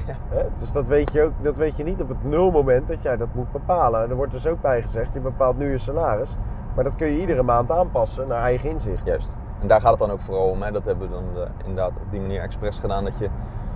Ja. 0.06 0.14
Hè? 0.28 0.42
Dus 0.58 0.72
dat 0.72 0.88
weet, 0.88 1.12
je 1.12 1.22
ook, 1.22 1.32
dat 1.40 1.56
weet 1.56 1.76
je 1.76 1.84
niet 1.84 2.00
op 2.02 2.08
het 2.08 2.24
nulmoment 2.24 2.88
dat 2.88 3.02
jij 3.02 3.16
dat 3.16 3.28
moet 3.34 3.52
bepalen. 3.52 4.02
En 4.02 4.10
er 4.10 4.16
wordt 4.16 4.32
dus 4.32 4.46
ook 4.46 4.60
bij 4.60 4.80
gezegd, 4.80 5.14
je 5.14 5.20
bepaalt 5.20 5.58
nu 5.58 5.70
je 5.70 5.78
salaris. 5.78 6.36
Maar 6.78 6.86
dat 6.86 6.96
kun 6.96 7.06
je 7.06 7.20
iedere 7.20 7.42
maand 7.42 7.70
aanpassen 7.70 8.28
naar 8.28 8.42
eigen 8.42 8.70
inzicht. 8.70 9.00
Juist. 9.04 9.36
En 9.60 9.66
daar 9.68 9.80
gaat 9.80 9.90
het 9.90 9.98
dan 9.98 10.10
ook 10.10 10.20
vooral 10.20 10.48
om. 10.48 10.62
Hè? 10.62 10.70
Dat 10.72 10.84
hebben 10.84 11.08
we 11.08 11.14
dan 11.14 11.42
eh, 11.42 11.48
inderdaad 11.58 11.90
op 11.90 12.10
die 12.10 12.20
manier 12.20 12.40
expres 12.40 12.78
gedaan. 12.78 13.04
Dat 13.04 13.18
je, 13.18 13.28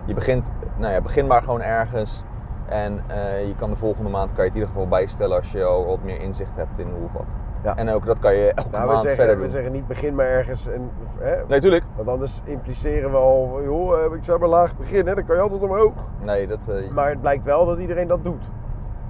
je 0.04 0.14
begint, 0.14 0.46
nou 0.76 0.92
ja, 0.92 1.00
begin 1.00 1.26
maar 1.26 1.42
gewoon 1.42 1.62
ergens. 1.62 2.22
En 2.68 3.02
eh, 3.06 3.46
je 3.46 3.54
kan 3.56 3.70
de 3.70 3.76
volgende 3.76 4.10
maand 4.10 4.32
kan 4.32 4.44
je 4.44 4.50
het 4.50 4.52
in 4.52 4.60
ieder 4.60 4.68
geval 4.74 4.88
bijstellen 4.88 5.36
als 5.36 5.52
je 5.52 5.64
al 5.64 5.86
wat 5.86 6.02
meer 6.02 6.20
inzicht 6.20 6.56
hebt 6.56 6.78
in 6.78 6.86
hoe 6.94 7.04
of 7.04 7.12
wat. 7.12 7.24
Ja. 7.62 7.76
En 7.76 7.88
ook 7.88 8.06
dat 8.06 8.18
kan 8.18 8.34
je 8.34 8.52
elke 8.54 8.68
Nou, 8.70 8.86
maand 8.86 9.00
verder 9.08 9.34
doen. 9.34 9.44
we 9.44 9.50
zeggen 9.50 9.72
niet 9.72 9.86
begin 9.86 10.14
maar 10.14 10.26
ergens. 10.26 10.68
En, 10.68 10.90
hè? 11.18 11.36
Nee, 11.48 11.60
tuurlijk. 11.60 11.84
Want 11.96 12.08
anders 12.08 12.40
impliceren 12.44 13.10
we 13.10 13.16
al, 13.16 13.60
joh, 13.62 14.04
eh, 14.04 14.14
ik 14.16 14.24
zou 14.24 14.38
maar 14.38 14.48
laag 14.48 14.76
beginnen, 14.76 15.14
dan 15.14 15.24
kan 15.24 15.36
je 15.36 15.42
altijd 15.42 15.62
omhoog. 15.62 15.92
Nee, 16.24 16.46
dat, 16.46 16.58
Maar 16.94 17.08
het 17.08 17.20
blijkt 17.20 17.44
wel 17.44 17.66
dat 17.66 17.78
iedereen 17.78 18.08
dat 18.08 18.24
doet. 18.24 18.50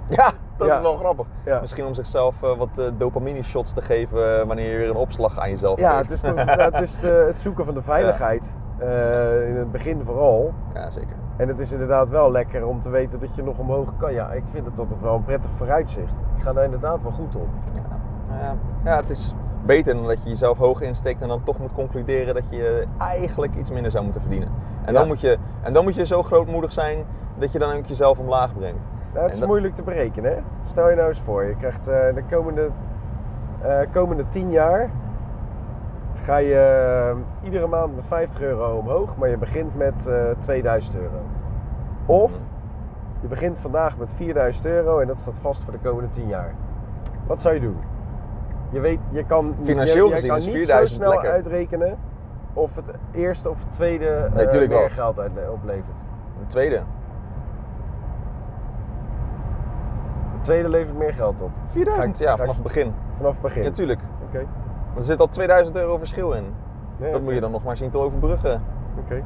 ja, 0.07 0.31
dat 0.63 0.71
Ja. 0.71 0.77
is 0.77 0.81
wel 0.81 0.97
grappig. 0.97 1.25
Ja. 1.45 1.59
Misschien 1.61 1.85
om 1.85 1.93
zichzelf 1.93 2.43
eh, 2.43 2.57
wat 2.57 2.69
eh, 2.77 2.85
dopamine 2.97 3.43
shots 3.43 3.73
te 3.73 3.81
geven 3.81 4.39
eh, 4.39 4.45
wanneer 4.47 4.71
je 4.71 4.77
weer 4.77 4.89
een 4.89 4.95
opslag 4.95 5.39
aan 5.39 5.49
jezelf 5.49 5.79
Ja, 5.79 5.97
geeft. 5.97 6.09
het 6.09 6.23
is, 6.23 6.45
het, 6.71 6.81
is 6.81 6.99
de- 6.99 7.23
het 7.27 7.41
zoeken 7.41 7.65
van 7.65 7.73
de 7.73 7.81
veiligheid. 7.81 8.53
In 9.47 9.55
het 9.55 9.71
begin 9.71 10.01
vooral. 10.05 10.53
Ja, 10.73 10.89
zeker. 10.89 11.15
En 11.37 11.47
het 11.47 11.59
is 11.59 11.71
inderdaad 11.71 12.09
wel 12.09 12.31
lekker 12.31 12.65
om 12.65 12.79
te 12.79 12.89
weten 12.89 13.19
dat 13.19 13.35
je 13.35 13.43
nog 13.43 13.57
omhoog 13.57 13.93
kan. 13.97 14.13
Ja, 14.13 14.31
ik 14.31 14.43
vind 14.51 14.65
het 14.65 14.79
altijd 14.79 15.01
wel 15.01 15.15
een 15.15 15.23
prettig 15.23 15.51
vooruitzicht. 15.51 16.13
Ik 16.37 16.43
ga 16.43 16.53
daar 16.53 16.63
inderdaad 16.63 17.01
wel 17.03 17.11
goed 17.11 17.35
op. 17.35 17.47
Ja, 17.73 18.37
ja, 18.39 18.55
ja, 18.83 18.95
het 18.95 19.09
is 19.09 19.33
beter 19.65 19.95
dan 19.95 20.07
dat 20.07 20.23
je 20.23 20.29
jezelf 20.29 20.57
hoog 20.57 20.81
insteekt 20.81 21.21
en 21.21 21.27
dan 21.27 21.43
toch 21.43 21.59
moet 21.59 21.73
concluderen 21.73 22.33
dat 22.33 22.43
je 22.49 22.85
eigenlijk 22.97 23.55
iets 23.55 23.71
minder 23.71 23.91
zou 23.91 24.03
moeten 24.03 24.21
verdienen. 24.21 24.49
En, 24.85 24.93
Ja. 24.93 24.99
dan, 24.99 25.07
moet 25.07 25.19
je, 25.21 25.37
en 25.61 25.73
dan 25.73 25.83
moet 25.83 25.95
je 25.95 26.05
zo 26.05 26.23
grootmoedig 26.23 26.71
zijn 26.71 27.05
dat 27.37 27.51
je 27.51 27.59
dan 27.59 27.77
ook 27.77 27.85
jezelf 27.85 28.19
omlaag 28.19 28.53
brengt. 28.57 28.85
Nou, 29.13 29.25
het 29.25 29.33
is 29.33 29.39
dat- 29.39 29.47
moeilijk 29.47 29.75
te 29.75 29.83
berekenen. 29.83 30.31
Hè? 30.31 30.37
Stel 30.63 30.89
je 30.89 30.95
nou 30.95 31.07
eens 31.07 31.19
voor, 31.19 31.43
je 31.43 31.55
krijgt 31.55 31.87
eh, 31.87 32.13
de 32.15 32.23
komende, 32.29 32.69
eh, 33.61 33.79
komende 33.93 34.27
10 34.27 34.51
jaar 34.51 34.89
ga 36.21 36.37
je 36.37 36.55
eh, 37.11 37.17
iedere 37.45 37.67
maand 37.67 37.95
met 37.95 38.05
50 38.05 38.41
euro 38.41 38.77
omhoog, 38.77 39.17
maar 39.17 39.29
je 39.29 39.37
begint 39.37 39.75
met 39.77 40.07
eh 40.07 40.29
2000 40.39 40.95
euro. 40.95 41.21
Of 42.05 42.33
je 43.21 43.27
begint 43.27 43.59
vandaag 43.59 43.97
met 43.97 44.13
4000 44.13 44.65
euro 44.65 44.99
en 44.99 45.07
dat 45.07 45.19
staat 45.19 45.37
vast 45.39 45.63
voor 45.63 45.73
de 45.73 45.79
komende 45.79 46.09
10 46.09 46.27
jaar. 46.27 46.53
Wat 47.27 47.41
zou 47.41 47.53
je 47.53 47.59
doen? 47.61 47.77
Je 48.69 48.79
weet, 48.79 48.99
je 49.09 49.25
kan, 49.25 49.55
Financieel 49.63 50.05
je, 50.07 50.27
kan 50.27 50.37
niet 50.39 50.49
4000 50.51 50.89
zo 50.89 50.95
snel 50.95 51.09
lekker. 51.11 51.31
uitrekenen 51.31 51.97
of 52.53 52.75
het 52.75 52.91
eerste 53.11 53.49
of 53.49 53.59
het 53.63 53.73
tweede 53.73 54.29
Nee, 54.35 54.45
meer 54.59 54.69
wel. 54.69 54.89
geld 54.89 55.17
oplevert. 55.53 55.99
Een 56.41 56.47
tweede. 56.47 56.75
Het 56.75 56.85
tweede 60.43 60.69
levert 60.69 60.97
meer 60.97 61.13
geld 61.13 61.41
op. 61.41 61.49
4000? 61.69 62.17
Ga 62.17 62.23
ik- 62.23 62.29
Ja, 62.29 62.35
vanaf 62.35 62.53
het 62.53 62.63
begin. 62.63 62.93
Vanaf 63.17 63.31
het 63.31 63.41
begin. 63.41 63.63
Ja, 63.63 63.69
natuurlijk. 63.69 63.99
Oké. 64.27 64.45
Er 64.95 65.01
zit 65.01 65.19
al 65.19 65.27
2000 65.27 65.75
euro 65.77 65.97
verschil 65.97 66.31
in. 66.31 66.53
Nee, 66.97 67.11
dat 67.11 67.21
moet 67.21 67.33
je 67.33 67.39
dan 67.39 67.51
nog 67.51 67.63
maar 67.63 67.77
zien 67.77 67.89
te 67.89 67.97
overbruggen. 67.97 68.61
Oké. 68.99 69.23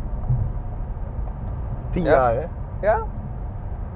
Tien 1.90 2.04
Ja. 2.04 2.12
jaar, 2.12 2.34
hè? 2.34 2.46
Ja? 2.82 3.04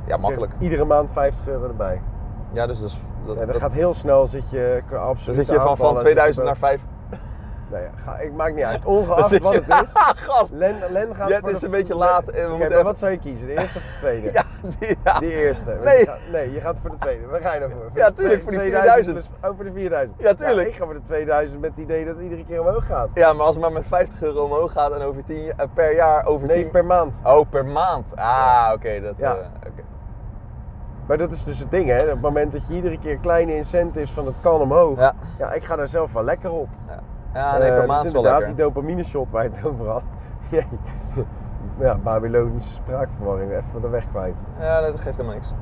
Ja, 0.06 0.18
makkelijk. 0.18 0.52
Krijg 0.52 0.64
Iedere 0.72 0.86
maand 0.86 1.12
50 1.12 1.48
euro 1.48 1.68
erbij. 1.68 2.02
Ja, 2.52 2.68
dus 2.68 2.80
dat, 2.80 2.90
is- 2.90 3.02
dat, 3.26 3.34
Ja, 3.36 3.40
dat 3.42 3.52
dat- 3.52 3.62
gaat 3.62 3.74
heel 3.74 3.94
snel, 3.94 4.28
zit 4.28 4.50
je 4.50 4.82
qua 4.88 4.98
dan 4.98 5.08
absoluut 5.08 5.36
zit 5.38 5.48
je 5.56 5.60
van, 5.60 5.78
van 5.78 5.98
2000 5.98 6.46
naar 6.46 6.58
5. 6.58 6.82
Nou 7.72 7.84
ja, 7.84 7.90
ga, 7.96 8.18
ik 8.18 8.34
maak 8.34 8.54
niet 8.54 8.64
uit. 8.64 8.86
Ongeacht 8.96 9.40
wat 9.40 9.54
het 9.54 9.70
is. 9.70 9.92
Gast! 10.16 10.52
Len, 10.52 10.76
Len 10.90 11.16
gaat 11.16 11.30
Ja, 11.30 11.36
het 11.36 11.48
is 11.48 11.60
de- 11.60 11.66
een 11.66 11.72
beetje 11.72 11.96
laat 11.96 12.28
en 12.28 12.44
we 12.46 12.50
moeten 12.52 12.72
even- 12.72 12.84
wat 12.84 12.98
zou 12.98 13.12
je 13.12 13.18
kiezen? 13.20 13.48
De 13.48 13.54
eerste 13.54 13.78
of 13.78 13.84
de 13.84 13.98
tweede? 14.00 14.32
Ja, 14.38 14.44
die, 14.80 14.98
ja. 15.04 15.20
Die 15.20 15.32
eerste. 15.34 15.78
Nee. 15.84 15.98
je 16.00 16.06
gaat- 16.06 16.18
nee, 16.32 16.52
je 16.52 16.62
gaat 16.62 16.80
voor 16.80 16.90
de 16.90 16.98
tweede. 16.98 17.26
Waar 17.28 17.42
ga 17.42 17.54
je 17.54 17.60
nou 17.60 17.72
voor? 17.72 17.90
Ja, 17.94 18.10
de 18.10 18.14
tuurlijk, 18.16 18.42
twee- 18.42 18.42
voor 18.42 18.52
die 18.52 18.60
2000 18.72 19.06
4000. 19.06 19.14
plus- 19.40 19.50
Oh, 19.52 19.56
voor 19.56 19.66
de 19.66 19.72
4000. 19.72 20.20
Ja, 20.22 20.34
tuurlijk. 20.34 20.68
ik 20.68 20.76
ga 20.76 20.86
voor 20.86 20.94
de 20.94 21.02
2000 21.02 21.62
met 21.62 21.70
het 21.70 21.80
idee 21.80 22.06
dat 22.06 22.14
het 22.16 22.24
iedere 22.24 22.46
keer 22.46 22.60
omhoog 22.62 22.86
gaat. 22.86 23.10
ja, 23.14 23.34
maar 23.34 23.46
als 23.46 23.56
het 23.56 23.64
maar 23.64 23.72
met 23.74 23.86
50 23.88 24.22
euro 24.22 24.44
omhoog 24.44 24.72
gaat 24.72 24.92
en 24.92 25.02
over 25.02 25.24
10, 25.26 25.44
jaar- 25.44 25.54
eh, 25.58 25.66
per 25.74 25.96
jaar 25.96 26.26
over 26.26 26.48
Nee, 26.48 26.62
10... 26.62 26.72
per 26.72 26.86
maand. 26.86 27.20
Oh, 27.24 27.50
per 27.50 27.66
maand. 27.66 28.06
Ah, 28.16 28.70
oké. 28.74 29.02
dat, 29.02 29.14
Ja. 29.18 29.32
oké. 29.58 29.82
Maar 31.08 31.18
dat 31.18 31.32
is 31.32 31.44
dus 31.44 31.60
het 31.60 31.72
ding, 31.72 31.88
hè? 31.90 32.02
Op 32.04 32.08
het 32.10 32.22
moment 32.22 32.52
dat 32.52 32.68
je 32.68 32.74
iedere 32.74 33.00
keer 33.00 33.18
kleine 33.18 33.56
incentives 33.56 34.12
van 34.12 34.26
het 34.26 34.36
kan 34.42 34.62
omhoog. 34.62 35.00
Ja. 35.00 35.14
Ja, 35.38 35.52
ik 35.54 35.64
ga 35.64 35.76
daar 35.76 35.88
zelf 35.88 36.14
wel 36.14 36.24
lekker 36.24 36.52
op. 36.52 36.68
Ja. 36.88 37.00
Ja, 37.34 37.58
nee, 37.58 37.70
Eh, 37.70 37.78
maand 37.88 37.90
dus 37.90 38.06
is 38.08 38.12
wel 38.12 38.24
inderdaad, 38.24 38.46
die 38.46 38.56
dopamine 38.56 39.04
shot 39.04 39.32
waar 39.32 39.44
je 39.44 39.50
het 39.50 39.66
over 39.66 39.88
had. 39.88 40.04
ja, 41.80 41.96
Babylonische 41.96 42.74
spraakverwarring, 42.74 43.52
even 43.52 43.82
de 43.82 43.90
weg 43.90 44.10
kwijt. 44.10 44.44
Ja, 44.60 44.82
dat 44.82 45.00
geeft 45.00 45.18
helemaal 45.18 45.34
niks. 45.34 45.54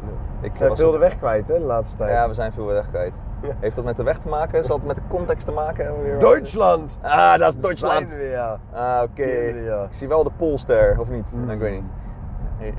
Ik 0.41 0.51
We 0.51 0.57
zijn 0.57 0.75
veel 0.75 0.91
de 0.91 0.97
weg 0.97 1.17
kwijt, 1.17 1.47
hè, 1.47 1.53
de 1.59 1.65
laatste 1.65 1.97
tijd. 1.97 2.11
Ja, 2.11 2.27
we 2.27 2.33
zijn 2.33 2.51
veel 2.53 2.65
de 2.65 2.73
weg 2.73 2.89
kwijt. 2.89 3.13
Ja. 3.41 3.53
Heeft 3.59 3.75
dat 3.75 3.85
met 3.85 3.97
de 3.97 4.03
weg 4.03 4.17
te 4.19 4.27
maken? 4.27 4.65
Zal 4.65 4.77
het 4.77 4.85
met 4.85 4.95
de 4.95 5.01
context 5.07 5.45
te 5.45 5.51
maken 5.51 5.85
hebben? 5.85 6.03
Weer? 6.03 6.19
Duitsland! 6.19 6.97
Ah, 7.01 7.37
dat 7.37 7.55
is 7.55 7.61
Duitsland. 7.61 8.17
ja. 8.19 8.59
Ah, 8.73 9.01
oké. 9.03 9.25
Ja. 9.63 9.83
Ik 9.83 9.93
zie 9.93 10.07
wel 10.07 10.23
de 10.23 10.31
Polster, 10.37 10.99
of 10.99 11.09
niet? 11.09 11.25
Mm. 11.31 11.49
Ik 11.49 11.59
weet 11.59 11.73
niet. 11.73 11.83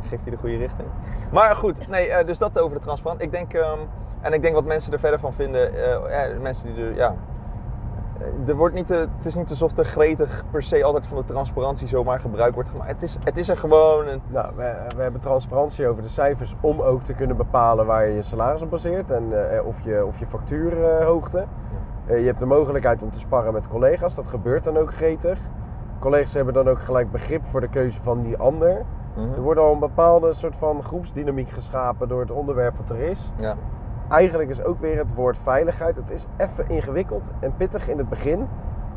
Geeft 0.09 0.23
hij 0.23 0.31
de 0.33 0.37
goede 0.39 0.57
richting? 0.57 0.89
Maar 1.33 1.57
goed, 1.57 1.89
nee, 1.89 2.09
eh, 2.09 2.27
dus 2.27 2.39
dat 2.39 2.59
over 2.59 2.77
de 2.77 2.83
transparant. 2.83 3.23
Ik 3.23 3.33
denk, 3.33 3.53
ehm, 3.55 3.79
en 4.21 4.33
ik 4.33 4.43
denk 4.43 4.55
wat 4.55 4.65
mensen 4.65 4.93
er 4.93 4.99
verder 4.99 5.21
van 5.21 5.33
vinden, 5.33 5.75
eh, 5.75 6.33
ja, 6.33 6.41
mensen 6.41 6.75
die 6.75 6.85
er, 6.85 6.95
ja, 6.95 7.15
er 8.47 8.57
wordt 8.57 8.75
niet, 8.75 8.87
te- 8.87 9.07
het 9.17 9.25
is 9.27 9.35
niet 9.35 9.51
alsof 9.51 9.77
er 9.77 9.85
gretig 9.85 10.45
per 10.51 10.63
se 10.63 10.85
altijd 10.85 11.07
van 11.07 11.17
de 11.17 11.25
transparantie 11.25 11.89
zomaar 11.89 12.21
gebruik 12.21 12.55
wordt 12.55 12.69
gemaakt. 12.69 12.91
Het 12.91 13.03
is, 13.03 13.19
het 13.25 13.37
is 13.37 13.49
er 13.49 13.57
gewoon. 13.57 14.07
En, 14.07 14.21
Nou, 14.27 14.53
we, 14.57 14.77
we 14.97 15.03
hebben 15.03 15.21
transparantie 15.21 15.89
over 15.89 16.03
de 16.03 16.09
cijfers 16.09 16.55
om 16.61 16.81
ook 16.81 17.03
te 17.03 17.13
kunnen 17.13 17.37
bepalen 17.37 17.87
waar 17.87 18.07
je 18.09 18.15
je 18.15 18.23
salaris 18.23 18.63
op 18.63 18.71
baseert 18.71 19.11
en 19.11 19.53
eh, 19.53 19.67
of 19.67 19.81
je, 19.81 20.05
of 20.07 20.19
je 20.19 20.27
factuurhoogte. 20.27 21.45
Eh, 22.07 22.19
je 22.21 22.27
hebt 22.27 22.39
de 22.39 22.47
mogelijkheid 22.47 23.03
om 23.03 23.11
te 23.11 23.19
sparren 23.19 23.53
met 23.53 23.69
collega's, 23.69 24.15
dat 24.15 24.27
gebeurt 24.27 24.65
dan 24.65 24.77
ook 24.77 24.93
gretig. 24.95 25.39
Collega's 25.99 26.35
hebben 26.35 26.55
dan 26.55 26.69
ook 26.69 26.81
gelijk 26.81 27.11
begrip 27.11 27.47
voor 27.47 27.61
de 27.61 27.69
keuze 27.69 28.03
van 28.03 28.23
die 28.23 28.37
ander. 28.37 28.83
Mhm. 29.17 29.33
Er 29.35 29.41
wordt 29.43 29.61
al 29.61 29.73
een 29.73 29.79
bepaalde 29.79 30.33
soort 30.33 30.57
van 30.57 30.83
groepsdynamiek 30.83 31.51
geschapen 31.51 32.09
door 32.09 32.21
het 32.21 32.31
onderwerp 32.31 32.77
wat 32.77 32.91
er 32.91 33.03
is. 33.03 33.31
ja. 33.37 33.55
Eigenlijk 34.11 34.51
is 34.51 34.63
ook 34.63 34.81
weer 34.81 34.97
het 34.97 35.15
woord 35.15 35.39
veiligheid. 35.39 35.97
Het 35.97 36.11
is 36.11 36.27
even 36.37 36.69
ingewikkeld 36.69 37.31
en 37.41 37.55
pittig 37.57 37.89
in 37.89 37.99
het 37.99 38.09
begin. 38.09 38.49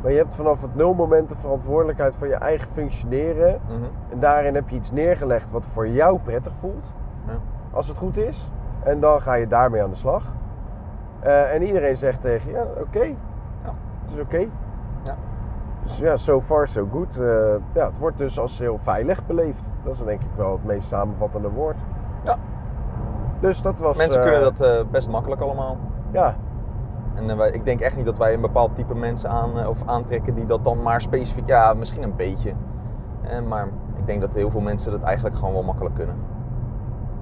Maar 0.02 0.12
je 0.12 0.18
hebt 0.18 0.34
vanaf 0.34 0.62
het 0.62 0.74
nulmoment 0.74 1.28
de 1.28 1.36
verantwoordelijkheid 1.36 2.16
voor 2.16 2.26
je 2.26 2.34
eigen 2.34 2.68
functioneren. 2.68 3.60
Mhm. 3.66 3.84
En 4.10 4.18
daarin 4.18 4.54
heb 4.54 4.68
je 4.68 4.76
iets 4.76 4.90
neergelegd 4.90 5.50
wat 5.50 5.66
voor 5.66 5.88
jou 5.88 6.18
prettig 6.18 6.52
voelt. 6.54 6.92
Ja. 7.26 7.32
Als 7.70 7.88
het 7.88 7.96
goed 7.96 8.16
is. 8.16 8.50
En 8.82 9.00
dan 9.00 9.20
ga 9.20 9.34
je 9.34 9.46
daarmee 9.46 9.82
aan 9.82 9.90
de 9.90 9.96
slag. 9.96 10.32
Eh, 11.20 11.54
en 11.54 11.62
iedereen 11.62 11.96
zegt 11.96 12.20
tegen 12.20 12.50
je, 12.50 12.56
ja, 12.56 12.66
oké. 12.80 13.02
Ja. 13.02 13.74
Het 14.02 14.12
is 14.12 14.20
oké. 14.20 14.48
Ja. 15.02 15.16
Dus 15.82 15.98
ja, 15.98 16.16
so 16.16 16.40
far 16.40 16.68
so 16.68 16.88
good. 16.92 17.16
Eh, 17.16 17.54
ja, 17.72 17.86
het 17.86 17.98
wordt 17.98 18.18
dus 18.18 18.38
als 18.38 18.58
heel 18.58 18.78
veilig 18.78 19.26
beleefd. 19.26 19.70
Dat 19.82 19.92
is 19.92 20.04
denk 20.04 20.20
ik 20.20 20.30
wel 20.36 20.52
het 20.52 20.64
meest 20.64 20.88
samenvattende 20.88 21.50
woord. 21.50 21.84
Ja. 22.24 22.36
Dus 23.44 23.62
dat 23.62 23.80
was... 23.80 23.96
Mensen 23.96 24.20
eh, 24.22 24.30
kunnen 24.30 24.54
dat 24.54 24.60
eh, 24.60 24.84
best 24.90 25.08
makkelijk 25.08 25.40
allemaal. 25.40 25.76
Ja, 26.10 26.34
En 27.14 27.30
eh, 27.30 27.36
wij, 27.36 27.50
ik 27.50 27.64
denk 27.64 27.80
echt 27.80 27.96
niet 27.96 28.04
dat 28.04 28.16
wij 28.18 28.34
een 28.34 28.40
bepaald 28.40 28.74
type 28.74 28.94
mensen 28.94 29.30
aan, 29.30 29.58
eh, 29.58 29.68
of 29.68 29.82
aantrekken 29.86 30.34
die 30.34 30.46
dat 30.46 30.64
dan 30.64 30.82
maar 30.82 31.00
specifiek, 31.00 31.46
ja, 31.48 31.74
misschien 31.74 32.02
een 32.02 32.16
beetje. 32.16 32.52
Eh, 33.22 33.40
maar 33.40 33.68
ik 33.96 34.06
denk 34.06 34.20
dat 34.20 34.34
heel 34.34 34.50
veel 34.50 34.60
mensen 34.60 34.90
dat 34.92 35.02
eigenlijk 35.02 35.36
gewoon 35.36 35.52
wel 35.52 35.62
makkelijk 35.62 35.94
kunnen. 35.94 36.16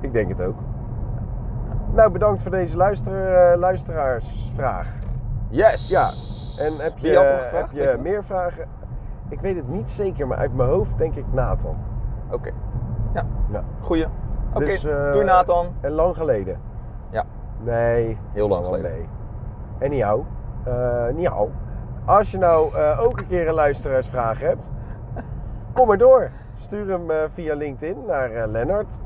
ik 0.00 0.12
denk 0.12 0.28
het 0.28 0.42
ook. 0.42 0.56
Nou, 1.94 2.10
bedankt 2.10 2.42
voor 2.42 2.50
deze 2.50 2.76
luister, 2.76 3.26
eh, 3.34 3.58
luisteraarsvraag. 3.58 4.98
Yes! 5.48 5.88
Ja, 5.88 6.08
en 6.64 6.72
heb 6.78 6.98
je, 6.98 7.18
heb 7.52 7.70
je 7.70 7.98
meer 8.02 8.24
vragen? 8.24 8.64
Ik 9.28 9.40
weet 9.40 9.56
het 9.56 9.68
niet 9.68 9.90
zeker, 9.90 10.26
maar 10.26 10.38
uit 10.38 10.54
mijn 10.54 10.68
hoofd 10.68 10.98
denk 10.98 11.14
ik 11.14 11.24
Nathan. 11.32 11.76
Oké. 12.30 12.50
Ja, 13.14 13.24
Ja. 13.52 13.64
goeie. 13.80 14.06
Oké, 14.54 14.64
Dus, 14.64 14.84
eh, 14.84 15.12
doei 15.12 15.24
Nathan. 15.24 15.66
En 15.80 15.90
lang 15.90 16.16
geleden? 16.16 16.60
Ja. 17.10 17.24
Nee. 17.60 18.18
Heel 18.32 18.48
lang 18.48 18.60
Oh, 18.60 18.66
geleden. 18.66 18.90
Nee. 18.90 19.08
En 19.78 19.90
niet 19.90 19.98
jou. 19.98 20.22
Eh, 20.64 21.06
niet 21.14 21.22
jou. 21.22 21.50
Als 22.04 22.30
je 22.30 22.38
nou 22.38 22.74
eh, 22.76 23.00
ook 23.02 23.20
een 23.20 23.26
keer 23.26 23.48
een 23.48 23.54
luisteraarsvraag 23.54 24.40
hebt, 24.40 24.70
kom 25.72 25.86
maar 25.86 25.98
door. 25.98 26.30
Stuur 26.54 26.88
hem 26.88 27.30
via 27.30 27.54
LinkedIn 27.54 28.04
naar 28.06 28.46
Lennart 28.46 29.00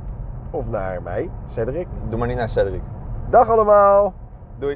of 0.50 0.70
naar 0.70 1.02
mij, 1.02 1.30
Cedric. 1.44 1.86
Doe 2.08 2.18
maar 2.18 2.28
niet 2.28 2.36
naar 2.36 2.48
Cedric. 2.48 2.82
Dag 3.28 3.48
allemaal! 3.48 4.14
Doei. 4.58 4.74